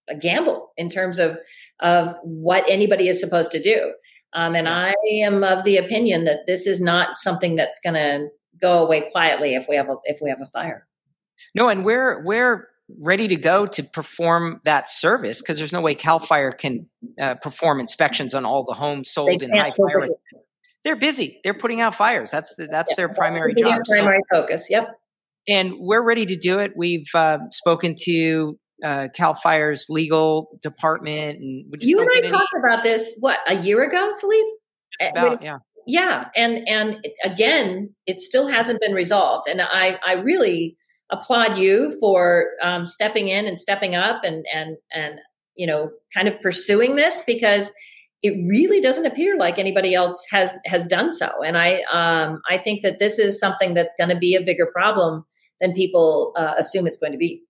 a 0.08 0.16
gamble 0.16 0.72
in 0.76 0.88
terms 0.88 1.18
of 1.18 1.38
of 1.80 2.16
what 2.22 2.64
anybody 2.68 3.08
is 3.08 3.20
supposed 3.20 3.52
to 3.52 3.60
do. 3.60 3.92
Um, 4.36 4.54
and 4.54 4.68
I 4.68 4.94
am 5.24 5.42
of 5.42 5.64
the 5.64 5.78
opinion 5.78 6.24
that 6.24 6.40
this 6.46 6.66
is 6.66 6.80
not 6.80 7.18
something 7.18 7.56
that's 7.56 7.80
going 7.82 7.94
to 7.94 8.28
go 8.60 8.84
away 8.84 9.08
quietly 9.10 9.54
if 9.54 9.66
we 9.68 9.76
have 9.76 9.88
a, 9.88 9.96
if 10.04 10.18
we 10.22 10.28
have 10.28 10.40
a 10.42 10.46
fire. 10.46 10.86
No, 11.54 11.68
and 11.68 11.84
we're 11.84 12.22
we're 12.24 12.68
ready 13.00 13.28
to 13.28 13.36
go 13.36 13.66
to 13.66 13.82
perform 13.82 14.60
that 14.64 14.88
service 14.88 15.40
because 15.40 15.58
there's 15.58 15.72
no 15.72 15.80
way 15.80 15.94
Cal 15.94 16.18
Fire 16.18 16.52
can 16.52 16.86
uh, 17.20 17.34
perform 17.36 17.80
inspections 17.80 18.34
on 18.34 18.44
all 18.44 18.64
the 18.64 18.74
homes 18.74 19.10
sold 19.10 19.42
in 19.42 19.50
high 19.50 19.72
fire. 19.72 20.08
They're 20.84 20.96
busy. 20.96 21.40
They're 21.42 21.54
putting 21.54 21.80
out 21.80 21.94
fires. 21.94 22.30
That's 22.30 22.54
the, 22.54 22.68
that's 22.68 22.94
their 22.94 23.08
primary 23.08 23.54
job. 23.54 23.80
Their 23.86 23.96
primary 23.96 24.20
so, 24.32 24.40
focus. 24.40 24.68
Yep. 24.70 24.88
And 25.48 25.74
we're 25.78 26.02
ready 26.02 26.26
to 26.26 26.36
do 26.36 26.58
it. 26.58 26.72
We've 26.76 27.08
uh, 27.12 27.38
spoken 27.50 27.96
to 28.02 28.56
uh, 28.84 29.08
Cal 29.14 29.34
Fire's 29.34 29.86
legal 29.88 30.58
department, 30.62 31.38
and 31.40 31.64
you 31.80 32.00
and 32.00 32.10
I 32.14 32.28
talked 32.28 32.54
about 32.58 32.82
this 32.82 33.16
what 33.20 33.40
a 33.46 33.54
year 33.54 33.82
ago, 33.82 34.12
Philippe. 34.20 34.50
About 35.00 35.30
when, 35.30 35.42
yeah, 35.42 35.58
yeah, 35.86 36.28
and 36.36 36.68
and 36.68 37.06
again, 37.24 37.94
it 38.06 38.20
still 38.20 38.48
hasn't 38.48 38.80
been 38.80 38.92
resolved, 38.92 39.48
and 39.48 39.62
I 39.62 39.98
I 40.06 40.14
really 40.14 40.76
applaud 41.10 41.56
you 41.56 41.96
for 42.00 42.50
um, 42.62 42.86
stepping 42.86 43.28
in 43.28 43.46
and 43.46 43.58
stepping 43.58 43.94
up 43.94 44.24
and 44.24 44.44
and 44.52 44.76
and 44.92 45.20
you 45.54 45.66
know 45.66 45.90
kind 46.14 46.28
of 46.28 46.40
pursuing 46.40 46.96
this 46.96 47.22
because 47.26 47.70
it 48.22 48.30
really 48.48 48.80
doesn't 48.80 49.06
appear 49.06 49.38
like 49.38 49.58
anybody 49.58 49.94
else 49.94 50.24
has 50.30 50.58
has 50.66 50.86
done 50.86 51.10
so 51.10 51.30
and 51.44 51.56
i 51.56 51.82
um, 51.92 52.40
i 52.48 52.56
think 52.56 52.82
that 52.82 52.98
this 52.98 53.18
is 53.18 53.38
something 53.38 53.74
that's 53.74 53.94
going 53.98 54.10
to 54.10 54.16
be 54.16 54.34
a 54.34 54.42
bigger 54.42 54.66
problem 54.72 55.24
than 55.60 55.72
people 55.72 56.32
uh, 56.36 56.54
assume 56.58 56.86
it's 56.86 56.98
going 56.98 57.12
to 57.12 57.18
be 57.18 57.42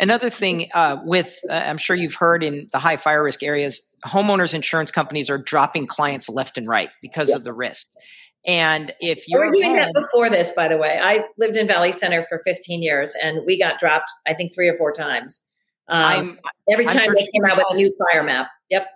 Another 0.00 0.30
thing 0.30 0.70
uh, 0.74 0.96
with, 1.04 1.38
uh, 1.48 1.52
I'm 1.52 1.78
sure 1.78 1.94
you've 1.94 2.14
heard 2.14 2.42
in 2.42 2.68
the 2.72 2.78
high 2.78 2.96
fire 2.96 3.22
risk 3.22 3.42
areas, 3.42 3.82
homeowners 4.06 4.54
insurance 4.54 4.90
companies 4.90 5.28
are 5.28 5.38
dropping 5.38 5.86
clients 5.86 6.28
left 6.28 6.56
and 6.56 6.66
right 6.66 6.88
because 7.02 7.28
yep. 7.28 7.38
of 7.38 7.44
the 7.44 7.52
risk. 7.52 7.88
And 8.46 8.94
if 9.00 9.28
you're 9.28 9.50
we 9.50 9.60
doing 9.60 9.76
home, 9.76 9.76
that 9.76 9.92
before 9.92 10.30
this, 10.30 10.52
by 10.52 10.68
the 10.68 10.78
way, 10.78 10.98
I 11.00 11.24
lived 11.36 11.56
in 11.56 11.66
Valley 11.66 11.92
Center 11.92 12.22
for 12.22 12.38
15 12.38 12.82
years, 12.82 13.14
and 13.22 13.40
we 13.46 13.58
got 13.58 13.78
dropped, 13.78 14.10
I 14.26 14.32
think, 14.32 14.54
three 14.54 14.68
or 14.68 14.76
four 14.76 14.92
times. 14.92 15.42
Um, 15.88 16.38
every 16.70 16.86
time 16.86 17.12
they 17.12 17.28
came 17.34 17.44
out 17.44 17.58
with 17.58 17.66
a 17.70 17.76
new 17.76 17.94
fire 17.98 18.22
map. 18.22 18.48
Yep. 18.70 18.86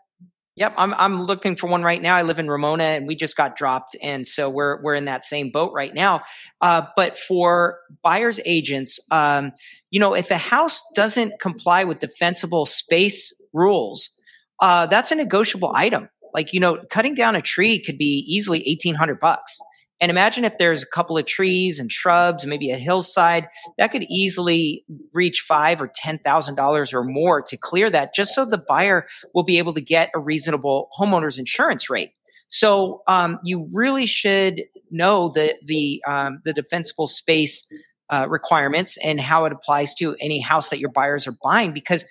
Yep, 0.57 0.75
I'm 0.77 0.95
I'm 0.95 1.23
looking 1.23 1.57
for 1.57 1.67
one 1.67 1.83
right 1.83 2.01
now. 2.01 2.15
I 2.15 2.23
live 2.23 2.39
in 2.39 2.49
Ramona, 2.49 2.85
and 2.85 3.09
we 3.09 3.17
just 3.17 3.37
got 3.37 3.57
dropped, 3.57 3.97
and 4.01 4.27
so 4.27 4.49
we're 4.49 4.81
we're 4.83 4.95
in 4.95 5.07
that 5.07 5.25
same 5.25 5.51
boat 5.51 5.73
right 5.75 5.93
now. 5.93 6.23
Uh, 6.61 6.83
but 6.95 7.19
for 7.19 7.81
buyers 8.05 8.39
agents, 8.45 9.01
um, 9.11 9.51
you 9.95 10.01
know, 10.01 10.13
if 10.13 10.33
a 10.33 10.37
house 10.37 10.83
doesn't 10.97 11.39
comply 11.41 11.85
with 11.85 12.01
defensible 12.01 12.67
space 12.67 13.33
rules, 13.53 14.11
uh, 14.59 14.87
that's 14.87 15.13
a 15.13 15.15
negotiable 15.15 15.71
item. 15.73 16.09
Like 16.35 16.53
you 16.53 16.59
know, 16.59 16.83
cutting 16.91 17.15
down 17.15 17.37
a 17.37 17.41
tree 17.41 17.79
could 17.79 17.97
be 17.97 18.25
easily 18.27 18.67
eighteen 18.69 18.97
hundred 18.97 19.21
bucks. 19.21 19.57
And 20.01 20.11
imagine 20.11 20.45
if 20.45 20.59
there's 20.59 20.83
a 20.83 20.87
couple 20.93 21.17
of 21.17 21.27
trees 21.27 21.79
and 21.79 21.93
shrubs, 21.93 22.45
maybe 22.45 22.73
a 22.73 22.77
hillside, 22.77 23.47
that 23.79 23.93
could 23.93 24.03
easily 24.11 24.85
reach 25.13 25.45
five 25.47 25.81
or 25.81 25.89
ten 25.95 26.19
thousand 26.19 26.57
dollars 26.57 26.93
or 26.93 27.05
more 27.05 27.41
to 27.43 27.57
clear 27.57 27.89
that, 27.89 28.17
just 28.17 28.35
so 28.35 28.45
the 28.45 28.59
buyer 28.59 29.07
will 29.33 29.45
be 29.45 29.59
able 29.59 29.75
to 29.75 29.81
get 29.81 30.11
a 30.13 30.19
reasonable 30.19 30.89
homeowner's 30.99 31.39
insurance 31.39 31.89
rate. 31.89 32.11
So 32.49 33.03
um, 33.07 33.39
you 33.45 33.69
really 33.73 34.07
should 34.07 34.63
know 34.91 35.29
the 35.29 35.55
the 35.65 36.03
um, 36.05 36.43
the 36.45 36.53
defensible 36.53 37.07
space 37.07 37.65
uh, 38.13 38.27
requirements 38.29 38.99
and 39.03 39.21
how 39.21 39.45
it 39.45 39.53
applies 39.53 39.95
to 39.95 40.15
any 40.21 40.41
house 40.41 40.71
that 40.71 40.79
your 40.79 40.91
buyers 40.91 41.27
are 41.27 41.37
buying 41.43 41.73
because 41.73 42.05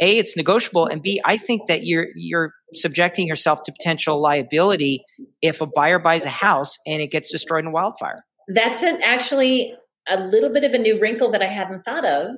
a 0.00 0.18
it's 0.18 0.36
negotiable 0.36 0.86
and 0.86 1.02
b 1.02 1.20
i 1.24 1.36
think 1.36 1.62
that 1.68 1.84
you're 1.84 2.08
you're 2.16 2.52
subjecting 2.74 3.26
yourself 3.26 3.62
to 3.62 3.72
potential 3.72 4.20
liability 4.20 5.02
if 5.42 5.60
a 5.60 5.66
buyer 5.66 5.98
buys 5.98 6.24
a 6.24 6.30
house 6.30 6.76
and 6.86 7.00
it 7.00 7.10
gets 7.10 7.30
destroyed 7.30 7.60
in 7.60 7.68
a 7.68 7.70
wildfire 7.70 8.24
that's 8.48 8.82
an, 8.82 9.00
actually 9.02 9.74
a 10.08 10.20
little 10.20 10.52
bit 10.52 10.64
of 10.64 10.72
a 10.72 10.78
new 10.78 11.00
wrinkle 11.00 11.30
that 11.30 11.42
i 11.42 11.46
hadn't 11.46 11.80
thought 11.82 12.04
of 12.04 12.30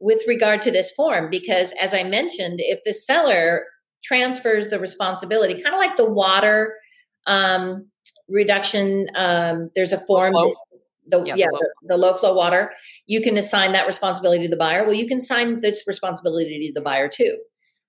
with 0.00 0.22
regard 0.26 0.62
to 0.62 0.70
this 0.70 0.90
form 0.92 1.28
because 1.30 1.72
as 1.80 1.92
i 1.92 2.02
mentioned 2.02 2.60
if 2.60 2.80
the 2.84 2.94
seller 2.94 3.64
transfers 4.02 4.68
the 4.68 4.78
responsibility, 4.78 5.60
kind 5.62 5.74
of 5.74 5.80
like 5.80 5.96
the 5.96 6.08
water 6.08 6.74
um, 7.26 7.86
reduction. 8.28 9.08
Um, 9.16 9.70
there's 9.74 9.92
a 9.92 10.04
form. 10.06 10.32
The, 11.08 11.22
yeah, 11.24 11.34
yeah 11.36 11.46
the, 11.50 11.70
the, 11.82 11.88
the, 11.88 11.96
low 11.96 12.14
flow 12.14 12.34
water. 12.34 12.72
You 13.06 13.20
can 13.20 13.36
assign 13.36 13.72
that 13.72 13.86
responsibility 13.86 14.44
to 14.44 14.48
the 14.48 14.56
buyer. 14.56 14.84
Well, 14.84 14.94
you 14.94 15.06
can 15.06 15.18
assign 15.18 15.60
this 15.60 15.84
responsibility 15.86 16.68
to 16.68 16.72
the 16.72 16.82
buyer 16.82 17.08
too. 17.08 17.38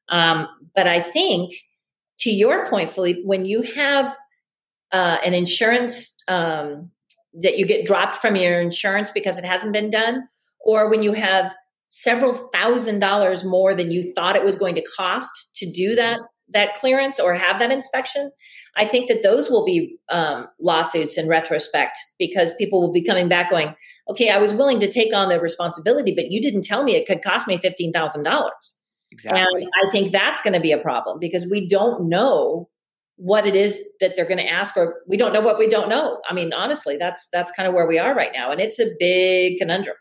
Um, 0.09 0.47
but 0.75 0.87
I 0.87 0.99
think, 0.99 1.53
to 2.19 2.31
your 2.31 2.69
point, 2.69 2.91
Philippe, 2.91 3.21
when 3.23 3.45
you 3.45 3.61
have 3.61 4.17
uh, 4.91 5.17
an 5.23 5.33
insurance 5.33 6.15
um, 6.27 6.91
that 7.33 7.57
you 7.57 7.65
get 7.65 7.85
dropped 7.85 8.15
from 8.15 8.35
your 8.35 8.59
insurance 8.59 9.11
because 9.11 9.37
it 9.37 9.45
hasn't 9.45 9.73
been 9.73 9.89
done, 9.89 10.23
or 10.59 10.89
when 10.89 11.03
you 11.03 11.13
have 11.13 11.55
several 11.89 12.33
thousand 12.33 12.99
dollars 12.99 13.43
more 13.43 13.73
than 13.73 13.91
you 13.91 14.03
thought 14.13 14.35
it 14.35 14.43
was 14.43 14.55
going 14.55 14.75
to 14.75 14.85
cost 14.95 15.55
to 15.55 15.71
do 15.71 15.95
that 15.95 16.19
that 16.51 16.75
clearance 16.75 17.19
or 17.19 17.33
have 17.33 17.59
that 17.59 17.71
inspection 17.71 18.31
i 18.75 18.85
think 18.85 19.07
that 19.07 19.23
those 19.23 19.49
will 19.49 19.65
be 19.65 19.97
um, 20.09 20.47
lawsuits 20.59 21.17
in 21.17 21.27
retrospect 21.27 21.97
because 22.17 22.53
people 22.55 22.81
will 22.81 22.91
be 22.91 23.03
coming 23.03 23.27
back 23.27 23.49
going 23.49 23.73
okay 24.09 24.29
i 24.29 24.37
was 24.37 24.53
willing 24.53 24.79
to 24.79 24.91
take 24.91 25.13
on 25.13 25.29
the 25.29 25.39
responsibility 25.39 26.13
but 26.15 26.31
you 26.31 26.41
didn't 26.41 26.63
tell 26.63 26.83
me 26.83 26.95
it 26.95 27.07
could 27.07 27.21
cost 27.21 27.47
me 27.47 27.57
$15000 27.57 28.49
exactly. 29.11 29.41
And 29.41 29.69
i 29.83 29.91
think 29.91 30.11
that's 30.11 30.41
going 30.41 30.53
to 30.53 30.59
be 30.59 30.71
a 30.71 30.77
problem 30.77 31.19
because 31.19 31.47
we 31.49 31.67
don't 31.67 32.09
know 32.09 32.69
what 33.19 33.45
it 33.45 33.53
is 33.53 33.77
that 33.99 34.15
they're 34.15 34.25
going 34.25 34.37
to 34.37 34.49
ask 34.49 34.77
or 34.77 35.01
we 35.05 35.17
don't 35.17 35.33
know 35.33 35.41
what 35.41 35.59
we 35.59 35.67
don't 35.67 35.89
know. 35.89 36.21
I 36.29 36.33
mean 36.33 36.53
honestly 36.53 36.95
that's 36.95 37.27
that's 37.33 37.51
kind 37.51 37.67
of 37.67 37.73
where 37.73 37.85
we 37.85 37.99
are 37.99 38.15
right 38.15 38.31
now 38.33 38.51
and 38.51 38.61
it's 38.61 38.79
a 38.79 38.85
big 38.97 39.57
conundrum 39.59 39.97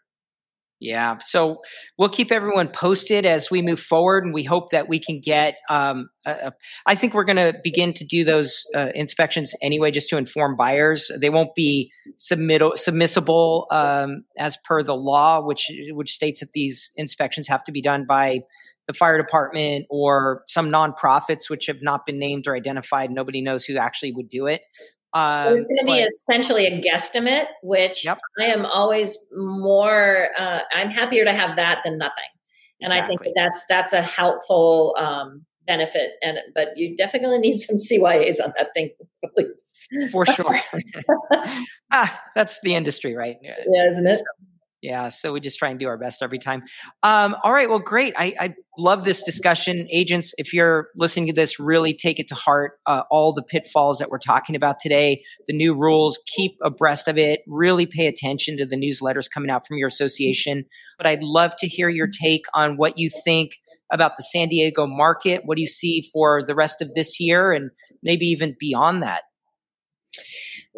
yeah. 0.81 1.19
So 1.19 1.63
we'll 1.97 2.09
keep 2.09 2.31
everyone 2.31 2.69
posted 2.69 3.27
as 3.27 3.51
we 3.51 3.63
move 3.63 3.81
forward, 3.81 4.25
and 4.25 4.33
we 4.33 4.45
hope 4.45 4.71
that 4.71 4.89
we 4.89 5.01
can 5.01 5.21
get. 5.21 5.57
Um, 5.69 6.09
a, 6.25 6.53
I 6.87 6.95
think 6.95 7.15
we're 7.15 7.25
going 7.25 7.37
to 7.37 7.55
begin 7.65 7.93
to 7.95 8.05
do 8.05 8.25
those 8.25 8.65
uh, 8.77 8.89
inspections 8.95 9.55
anyway, 9.61 9.91
just 9.91 10.09
to 10.11 10.17
inform 10.17 10.55
buyers. 10.57 11.11
They 11.21 11.31
won't 11.31 11.55
be 11.57 11.91
submit 12.17 12.63
submissible 12.63 13.67
um, 13.73 14.25
as 14.39 14.57
per 14.65 14.83
the 14.85 14.95
law, 14.95 15.41
which 15.45 15.71
which 15.91 16.13
states 16.13 16.41
that 16.41 16.53
these 16.53 16.93
inspections 16.97 17.49
have 17.49 17.65
to 17.65 17.73
be 17.73 17.83
done 17.83 18.07
by 18.07 18.41
the 18.87 18.95
fire 18.95 19.19
department 19.19 19.85
or 19.91 20.45
some 20.49 20.71
nonprofits 20.71 21.51
which 21.51 21.67
have 21.67 21.83
not 21.83 22.07
been 22.07 22.19
named 22.19 22.47
or 22.49 22.57
identified. 22.57 23.11
Nobody 23.11 23.43
knows 23.43 23.65
who 23.65 23.77
actually 23.77 24.13
would 24.13 24.31
do 24.31 24.47
it. 24.47 24.63
Um, 25.15 25.57
it's 25.57 25.67
going 25.67 25.79
to 25.79 25.85
be 25.87 25.99
essentially 26.01 26.67
a 26.67 26.83
guesstimate, 26.83 27.47
which 27.63 28.05
yep. 28.05 28.19
I 28.41 28.47
am 28.47 28.67
always 28.67 29.19
more. 29.33 30.29
Uh, 30.39 30.61
I'm 30.73 30.91
happier 30.91 31.25
to 31.25 31.33
have 31.33 31.57
that 31.57 31.83
than 31.83 31.97
nothing, 31.97 32.25
and 32.81 32.93
exactly. 32.93 33.05
I 33.05 33.07
think 33.07 33.21
that 33.23 33.33
that's 33.35 33.65
that's 33.69 33.93
a 33.95 34.03
helpful 34.03 34.95
um, 34.99 35.47
benefit. 35.67 36.11
And 36.23 36.39
but 36.55 36.69
you 36.77 36.97
definitely 36.97 37.39
need 37.39 37.57
some 37.57 37.77
CYAs 37.91 38.37
on 38.43 38.53
that 38.59 38.69
thing. 38.75 38.91
For 40.13 40.27
sure. 40.27 40.61
ah, 41.91 42.23
that's 42.35 42.61
the 42.61 42.75
industry, 42.75 43.15
right? 43.15 43.37
Yeah, 43.41 43.55
isn't 43.91 44.07
it? 44.07 44.19
So, 44.19 44.25
yeah, 44.81 45.09
so 45.09 45.33
we 45.33 45.41
just 45.41 45.59
try 45.59 45.71
and 45.71 45.79
do 45.79 45.89
our 45.89 45.99
best 45.99 46.23
every 46.23 46.39
time. 46.39 46.63
Um, 47.03 47.35
all 47.43 47.53
right, 47.53 47.69
well, 47.69 47.81
great. 47.81 48.15
I, 48.17 48.35
I, 48.39 48.55
love 48.81 49.05
this 49.05 49.25
discussion. 49.25 49.89
Agents, 49.91 50.33
if 50.39 50.55
you're 50.55 50.87
listening 50.95 51.27
to 51.27 51.33
this, 51.33 51.59
really 51.59 51.93
take 51.93 52.21
it 52.21 52.29
to 52.29 52.37
heart. 52.37 52.79
Uh, 52.87 53.03
all 53.11 53.33
the 53.33 53.43
pitfalls 53.43 53.99
that 53.99 54.09
we're 54.09 54.21
talking 54.21 54.55
about 54.55 54.77
today, 54.81 55.21
the 55.49 55.53
new 55.53 55.75
rules, 55.75 56.21
keep 56.37 56.53
abreast 56.63 57.09
of 57.09 57.19
it. 57.19 57.41
Really 57.49 57.87
pay 57.87 58.07
attention 58.07 58.57
to 58.57 58.65
the 58.65 58.77
newsletters 58.77 59.29
coming 59.29 59.51
out 59.51 59.67
from 59.67 59.79
your 59.79 59.89
association. 59.89 60.65
But 60.97 61.09
I'd 61.09 61.25
love 61.25 61.57
to 61.59 61.67
hear 61.67 61.89
your 61.89 62.07
take 62.07 62.45
on 62.55 62.77
what 62.77 62.99
you 62.99 63.11
think 63.25 63.57
about 63.93 64.17
the 64.17 64.23
San 64.23 64.47
Diego 64.47 64.87
market. 64.87 65.43
What 65.45 65.57
do 65.57 65.61
you 65.61 65.67
see 65.67 66.09
for 66.13 66.45
the 66.45 66.55
rest 66.55 66.81
of 66.81 66.95
this 66.95 67.19
year 67.19 67.53
and 67.53 67.73
maybe 68.05 68.27
even 68.27 68.55
beyond 68.61 69.03
that? 69.03 69.23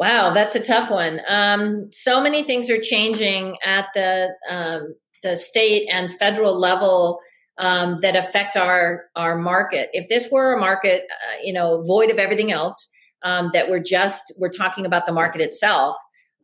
Wow, 0.01 0.33
that's 0.33 0.55
a 0.55 0.61
tough 0.61 0.91
one. 0.91 1.21
Um, 1.29 1.91
so 1.93 2.23
many 2.23 2.43
things 2.43 2.71
are 2.71 2.81
changing 2.81 3.59
at 3.63 3.89
the 3.93 4.31
um, 4.49 4.95
the 5.23 5.37
state 5.37 5.91
and 5.93 6.11
federal 6.11 6.59
level 6.59 7.21
um, 7.59 7.99
that 8.01 8.17
affect 8.17 8.57
our 8.57 9.05
our 9.15 9.37
market. 9.37 9.91
If 9.93 10.09
this 10.09 10.31
were 10.33 10.55
a 10.55 10.59
market, 10.59 11.03
uh, 11.03 11.37
you 11.45 11.53
know, 11.53 11.83
void 11.83 12.11
of 12.11 12.19
everything 12.19 12.51
else, 12.51 12.91
um, 13.25 13.51
that 13.53 13.69
we're 13.69 13.83
just 13.83 14.33
we're 14.39 14.49
talking 14.49 14.87
about 14.87 15.05
the 15.05 15.13
market 15.13 15.43
itself. 15.43 15.97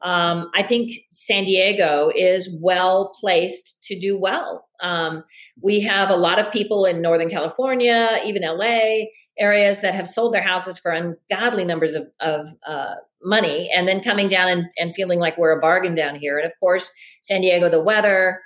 Um, 0.03 0.51
I 0.55 0.63
think 0.63 0.93
San 1.11 1.45
Diego 1.47 2.11
is 2.15 2.55
well 2.61 3.15
placed 3.19 3.83
to 3.85 3.99
do 3.99 4.19
well. 4.19 4.69
Um, 4.83 5.25
we 5.63 5.81
have 5.81 6.11
a 6.11 6.17
lot 6.17 6.39
of 6.39 6.53
people 6.53 6.85
in 6.85 7.01
Northern 7.01 7.31
California, 7.31 8.21
even 8.23 8.43
LA 8.43 9.07
areas 9.39 9.81
that 9.81 9.95
have 9.95 10.07
sold 10.07 10.35
their 10.35 10.43
houses 10.43 10.79
for 10.79 10.91
ungodly 10.93 11.65
numbers 11.65 11.95
of, 11.95 12.07
of 12.21 12.47
uh, 12.67 12.95
money 13.27 13.69
and 13.75 13.87
then 13.89 14.01
coming 14.01 14.29
down 14.29 14.49
and, 14.49 14.65
and 14.79 14.95
feeling 14.95 15.19
like 15.19 15.37
we're 15.37 15.59
a 15.59 15.61
bargain 15.61 15.95
down 15.95 16.15
here. 16.15 16.39
And 16.39 16.47
of 16.47 16.53
course, 16.61 16.91
San 17.23 17.41
Diego, 17.41 17.69
the 17.69 17.83
weather, 17.83 18.41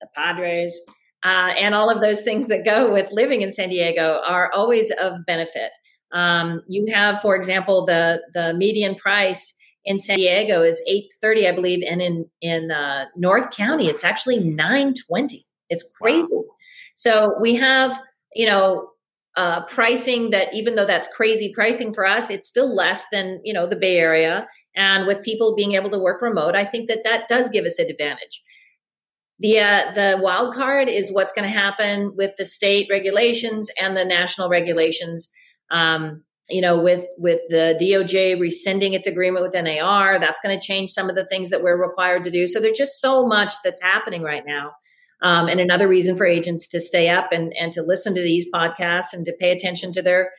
the 0.00 0.06
Padres, 0.14 0.78
uh, 1.24 1.52
and 1.58 1.74
all 1.74 1.90
of 1.90 2.00
those 2.00 2.22
things 2.22 2.46
that 2.46 2.64
go 2.64 2.92
with 2.92 3.12
living 3.12 3.42
in 3.42 3.52
San 3.52 3.68
Diego 3.68 4.20
are 4.26 4.50
always 4.54 4.90
of 5.02 5.26
benefit. 5.26 5.72
Um, 6.12 6.62
you 6.68 6.86
have, 6.94 7.20
for 7.20 7.36
example, 7.36 7.84
the 7.84 8.22
the 8.32 8.54
median 8.54 8.94
price 8.94 9.54
in 9.84 9.98
San 9.98 10.16
Diego 10.16 10.62
is 10.62 10.82
eight 10.88 11.12
thirty, 11.20 11.48
I 11.48 11.52
believe, 11.52 11.84
and 11.88 12.00
in 12.00 12.26
in 12.40 12.70
uh, 12.70 13.06
North 13.16 13.50
County 13.50 13.86
it's 13.88 14.04
actually 14.04 14.38
nine 14.40 14.94
twenty. 15.08 15.44
It's 15.68 15.84
crazy. 16.00 16.34
Wow. 16.34 16.54
So 16.96 17.36
we 17.40 17.54
have, 17.56 18.00
you 18.34 18.46
know, 18.46 18.90
uh, 19.36 19.64
pricing 19.66 20.30
that 20.30 20.48
even 20.52 20.74
though 20.74 20.84
that's 20.84 21.08
crazy 21.14 21.52
pricing 21.54 21.94
for 21.94 22.06
us, 22.06 22.30
it's 22.30 22.48
still 22.48 22.74
less 22.74 23.04
than 23.12 23.40
you 23.44 23.52
know 23.52 23.66
the 23.66 23.76
Bay 23.76 23.96
Area. 23.96 24.46
And 24.76 25.06
with 25.06 25.22
people 25.22 25.56
being 25.56 25.72
able 25.74 25.90
to 25.90 25.98
work 25.98 26.22
remote, 26.22 26.54
I 26.54 26.64
think 26.64 26.88
that 26.88 27.04
that 27.04 27.28
does 27.28 27.48
give 27.48 27.64
us 27.64 27.78
an 27.78 27.90
advantage. 27.90 28.42
The 29.38 29.58
uh, 29.60 29.92
the 29.92 30.18
wild 30.20 30.54
card 30.54 30.88
is 30.88 31.12
what's 31.12 31.32
going 31.32 31.50
to 31.50 31.58
happen 31.58 32.14
with 32.16 32.32
the 32.36 32.44
state 32.44 32.88
regulations 32.90 33.70
and 33.80 33.96
the 33.96 34.04
national 34.04 34.48
regulations. 34.48 35.28
Um, 35.70 36.24
you 36.48 36.60
know, 36.60 36.78
with 36.78 37.06
with 37.16 37.40
the 37.48 37.78
DOJ 37.80 38.38
rescinding 38.40 38.94
its 38.94 39.06
agreement 39.06 39.44
with 39.44 39.54
NAR, 39.54 40.18
that's 40.18 40.40
going 40.40 40.58
to 40.58 40.66
change 40.66 40.90
some 40.90 41.08
of 41.08 41.14
the 41.14 41.24
things 41.26 41.50
that 41.50 41.62
we're 41.62 41.80
required 41.80 42.24
to 42.24 42.30
do. 42.30 42.48
So 42.48 42.60
there's 42.60 42.76
just 42.76 43.00
so 43.00 43.24
much 43.24 43.54
that's 43.62 43.80
happening 43.80 44.22
right 44.22 44.44
now. 44.44 44.72
Um, 45.22 45.48
and 45.48 45.60
another 45.60 45.86
reason 45.86 46.16
for 46.16 46.26
agents 46.26 46.66
to 46.68 46.80
stay 46.80 47.08
up 47.08 47.28
and, 47.30 47.52
and 47.60 47.72
to 47.74 47.82
listen 47.82 48.14
to 48.14 48.22
these 48.22 48.46
podcasts 48.52 49.12
and 49.12 49.26
to 49.26 49.34
pay 49.38 49.50
attention 49.50 49.92
to 49.92 50.02
their 50.02 50.30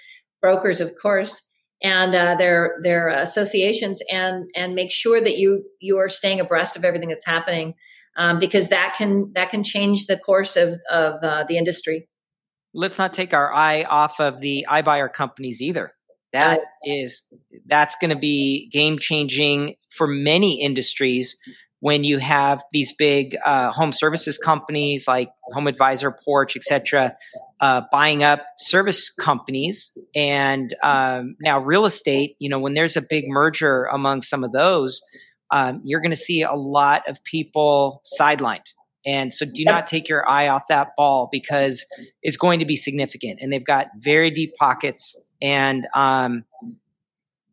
brokers, 0.42 0.82
of 0.82 0.92
course, 1.00 1.48
and 1.84 2.14
uh, 2.16 2.36
their 2.36 2.80
their 2.84 3.08
associations, 3.10 4.02
and 4.12 4.50
and 4.56 4.76
make 4.76 4.92
sure 4.92 5.22
that 5.22 5.38
you 5.38 5.64
you 5.80 5.98
are 5.98 6.10
staying 6.10 6.40
abreast 6.40 6.76
of 6.76 6.86
everything 6.86 7.10
that's 7.10 7.26
happening, 7.26 7.74
um, 8.18 8.40
because 8.40 8.70
that 8.70 8.96
can 8.98 9.32
that 9.34 9.50
can 9.50 9.64
change 9.64 10.06
the 10.06 10.18
course 10.18 10.56
of 10.56 10.80
of 10.90 11.24
uh, 11.24 11.44
the 11.48 11.58
industry. 11.58 12.08
Let's 12.74 12.98
not 12.98 13.14
take 13.14 13.34
our 13.34 13.54
eye 13.54 13.84
off 13.84 14.20
of 14.20 14.40
the 14.40 14.66
iBuyer 14.70 15.12
companies 15.12 15.62
either. 15.62 15.94
That 16.34 16.60
uh, 16.60 16.64
is 16.86 17.24
that's 17.66 17.96
going 18.00 18.12
to 18.12 18.16
be 18.16 18.70
game 18.72 19.00
changing 19.00 19.76
for 19.90 20.08
many 20.08 20.62
industries 20.62 21.36
when 21.82 22.04
you 22.04 22.20
have 22.20 22.64
these 22.72 22.94
big 22.94 23.36
uh, 23.44 23.72
home 23.72 23.92
services 23.92 24.38
companies 24.38 25.08
like 25.08 25.32
Home 25.52 25.68
Advisor, 25.68 26.12
Porch, 26.12 26.56
etc., 26.56 27.18
uh, 27.60 27.82
buying 27.92 28.24
up 28.24 28.44
service 28.60 29.10
companies, 29.10 29.92
and 30.16 30.76
um, 30.84 31.36
now 31.42 31.60
real 31.60 31.86
estate. 31.86 32.36
You 32.40 32.50
know, 32.50 32.60
when 32.60 32.76
there's 32.76 32.96
a 32.96 33.02
big 33.02 33.26
merger 33.28 33.86
among 33.86 34.22
some 34.22 34.44
of 34.44 34.52
those, 34.52 35.02
um, 35.50 35.82
you're 35.84 36.02
going 36.02 36.12
to 36.12 36.16
see 36.16 36.44
a 36.44 36.54
lot 36.54 37.02
of 37.10 37.24
people 37.24 38.04
sidelined. 38.20 38.68
And 39.04 39.34
so, 39.34 39.48
do 39.48 39.66
not 39.66 39.88
take 39.88 40.08
your 40.08 40.28
eye 40.30 40.48
off 40.48 40.68
that 40.70 40.90
ball 40.96 41.30
because 41.32 41.84
it's 42.22 42.38
going 42.38 42.60
to 42.60 42.66
be 42.66 42.76
significant. 42.76 43.40
And 43.42 43.52
they've 43.52 43.66
got 43.66 43.88
very 43.98 44.30
deep 44.30 44.56
pockets. 44.56 45.18
And 45.42 45.88
um, 45.96 46.46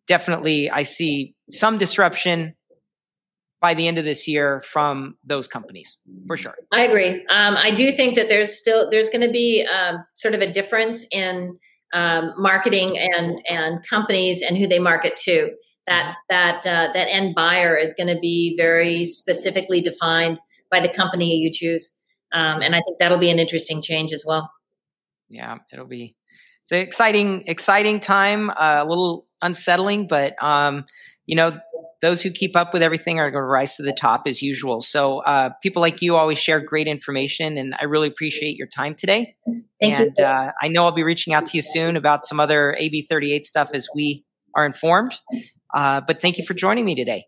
definitely, 0.07 0.69
I 0.69 0.83
see 0.83 1.35
some 1.51 1.79
disruption 1.79 2.55
by 3.61 3.75
the 3.75 3.89
end 3.89 3.99
of 3.99 4.05
this 4.05 4.29
year 4.29 4.63
from 4.63 5.17
those 5.25 5.49
companies 5.49 5.97
for 6.27 6.37
sure. 6.37 6.55
I 6.73 6.83
agree. 6.83 7.27
Um, 7.29 7.57
i 7.57 7.71
do 7.71 7.91
think 7.93 8.15
that 8.15 8.29
there's 8.29 8.57
still 8.57 8.89
there's 8.91 9.11
going 9.11 9.27
to 9.27 9.31
be 9.31 9.67
um, 9.67 10.05
sort 10.17 10.35
of 10.35 10.41
a 10.41 10.51
difference 10.51 11.07
in 11.11 11.59
um, 11.93 12.35
marketing 12.37 12.99
and 12.99 13.41
and 13.49 13.87
companies 13.89 14.43
and 14.43 14.57
who 14.57 14.67
they 14.67 14.79
market 14.79 15.17
to. 15.25 15.51
That 15.87 16.17
that 16.29 16.67
uh, 16.67 16.93
that 16.93 17.09
end 17.09 17.35
buyer 17.35 17.77
is 17.77 17.95
going 17.95 18.15
to 18.15 18.21
be 18.21 18.55
very 18.57 19.05
specifically 19.05 19.81
defined 19.81 20.39
by 20.71 20.81
the 20.81 20.89
company 20.89 21.37
you 21.37 21.51
choose. 21.51 21.95
Um, 22.31 22.61
and 22.61 22.77
i 22.77 22.83
think 22.83 22.99
that'll 22.99 23.17
be 23.19 23.31
an 23.31 23.39
interesting 23.39 23.81
change 23.81 24.13
as 24.13 24.25
well. 24.27 24.51
Yeah 25.31 25.57
it'll 25.73 25.87
be 25.87 26.15
it's 26.63 26.73
an 26.73 26.81
exciting 26.81 27.45
exciting 27.47 28.01
time 28.01 28.51
uh, 28.51 28.81
a 28.81 28.85
little 28.85 29.27
unsettling 29.41 30.07
but 30.07 30.35
um, 30.43 30.85
you 31.27 31.37
know 31.37 31.59
those 32.01 32.23
who 32.23 32.31
keep 32.31 32.57
up 32.57 32.73
with 32.73 32.83
everything 32.83 33.19
are 33.19 33.31
going 33.31 33.43
to 33.43 33.47
rise 33.47 33.77
to 33.77 33.83
the 33.83 33.93
top 33.93 34.27
as 34.27 34.41
usual. 34.41 34.83
So 34.83 35.19
uh, 35.21 35.51
people 35.63 35.83
like 35.83 36.01
you 36.01 36.17
always 36.17 36.39
share 36.39 36.61
great 36.61 36.87
information, 36.87 37.57
and 37.57 37.75
I 37.81 37.85
really 37.85 38.09
appreciate 38.09 38.57
your 38.57 38.69
time 38.69 38.95
today. 38.95 39.35
Thank 39.81 39.99
and 39.99 40.13
you. 40.17 40.25
Uh, 40.25 40.53
I 40.63 40.69
know 40.69 40.85
I'll 40.85 40.93
be 40.93 41.03
reaching 41.03 41.35
out 41.35 41.47
to 41.47 41.57
you 41.57 41.63
soon 41.63 41.97
about 41.97 42.25
some 42.25 42.39
other 42.39 42.77
AB 42.79 43.03
38 43.03 43.45
stuff 43.45 43.71
as 43.75 43.89
we 43.95 44.25
are 44.55 44.65
informed. 44.65 45.21
Uh, 45.75 46.01
but 46.07 46.21
thank 46.21 46.39
you 46.39 46.47
for 46.47 46.55
joining 46.55 46.85
me 46.85 46.95
today. 46.95 47.25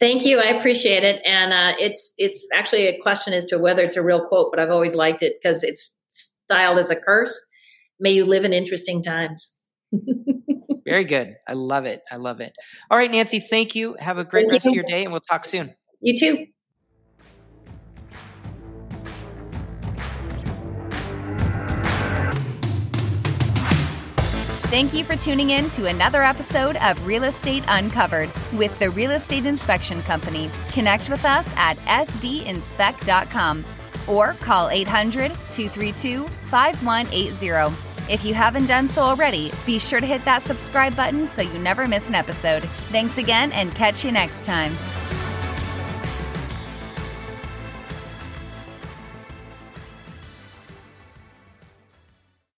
Thank 0.00 0.24
you. 0.24 0.40
I 0.40 0.46
appreciate 0.46 1.04
it. 1.04 1.20
And 1.26 1.52
uh, 1.52 1.74
it's 1.78 2.14
it's 2.16 2.46
actually 2.54 2.86
a 2.86 2.98
question 3.00 3.34
as 3.34 3.46
to 3.46 3.58
whether 3.58 3.82
it's 3.82 3.96
a 3.96 4.02
real 4.02 4.26
quote, 4.26 4.48
but 4.50 4.58
I've 4.58 4.70
always 4.70 4.96
liked 4.96 5.22
it 5.22 5.34
because 5.42 5.62
it's 5.62 6.00
styled 6.08 6.78
as 6.78 6.90
a 6.90 6.96
curse. 6.96 7.38
May 8.00 8.12
you 8.12 8.24
live 8.24 8.44
in 8.44 8.52
interesting 8.52 9.02
times. 9.02 9.54
Very 10.90 11.04
good. 11.04 11.36
I 11.46 11.52
love 11.52 11.84
it. 11.86 12.02
I 12.10 12.16
love 12.16 12.40
it. 12.40 12.52
All 12.90 12.98
right, 12.98 13.10
Nancy, 13.10 13.40
thank 13.40 13.74
you. 13.74 13.96
Have 13.98 14.18
a 14.18 14.24
great 14.24 14.42
Thank 14.42 14.52
rest 14.52 14.64
you. 14.66 14.70
of 14.72 14.74
your 14.76 14.84
day, 14.84 15.04
and 15.04 15.12
we'll 15.12 15.20
talk 15.20 15.44
soon. 15.44 15.74
You 16.00 16.16
too. 16.18 16.46
Thank 24.68 24.92
you 24.92 25.02
for 25.02 25.16
tuning 25.16 25.48
in 25.50 25.70
to 25.70 25.86
another 25.86 26.22
episode 26.22 26.76
of 26.76 27.06
Real 27.06 27.24
Estate 27.24 27.64
Uncovered 27.68 28.30
with 28.52 28.78
the 28.78 28.90
Real 28.90 29.12
Estate 29.12 29.46
Inspection 29.46 30.02
Company. 30.02 30.50
Connect 30.72 31.08
with 31.08 31.24
us 31.24 31.50
at 31.56 31.78
sdinspect.com 31.78 33.64
or 34.06 34.34
call 34.34 34.68
800 34.68 35.30
232 35.50 36.28
5180. 36.28 37.87
If 38.08 38.24
you 38.24 38.32
haven't 38.32 38.66
done 38.66 38.88
so 38.88 39.02
already, 39.02 39.52
be 39.66 39.78
sure 39.78 40.00
to 40.00 40.06
hit 40.06 40.24
that 40.24 40.42
subscribe 40.42 40.96
button 40.96 41.26
so 41.26 41.42
you 41.42 41.58
never 41.58 41.86
miss 41.86 42.08
an 42.08 42.14
episode. 42.14 42.64
Thanks 42.90 43.18
again 43.18 43.52
and 43.52 43.74
catch 43.74 44.04
you 44.04 44.12
next 44.12 44.44
time. 44.44 44.76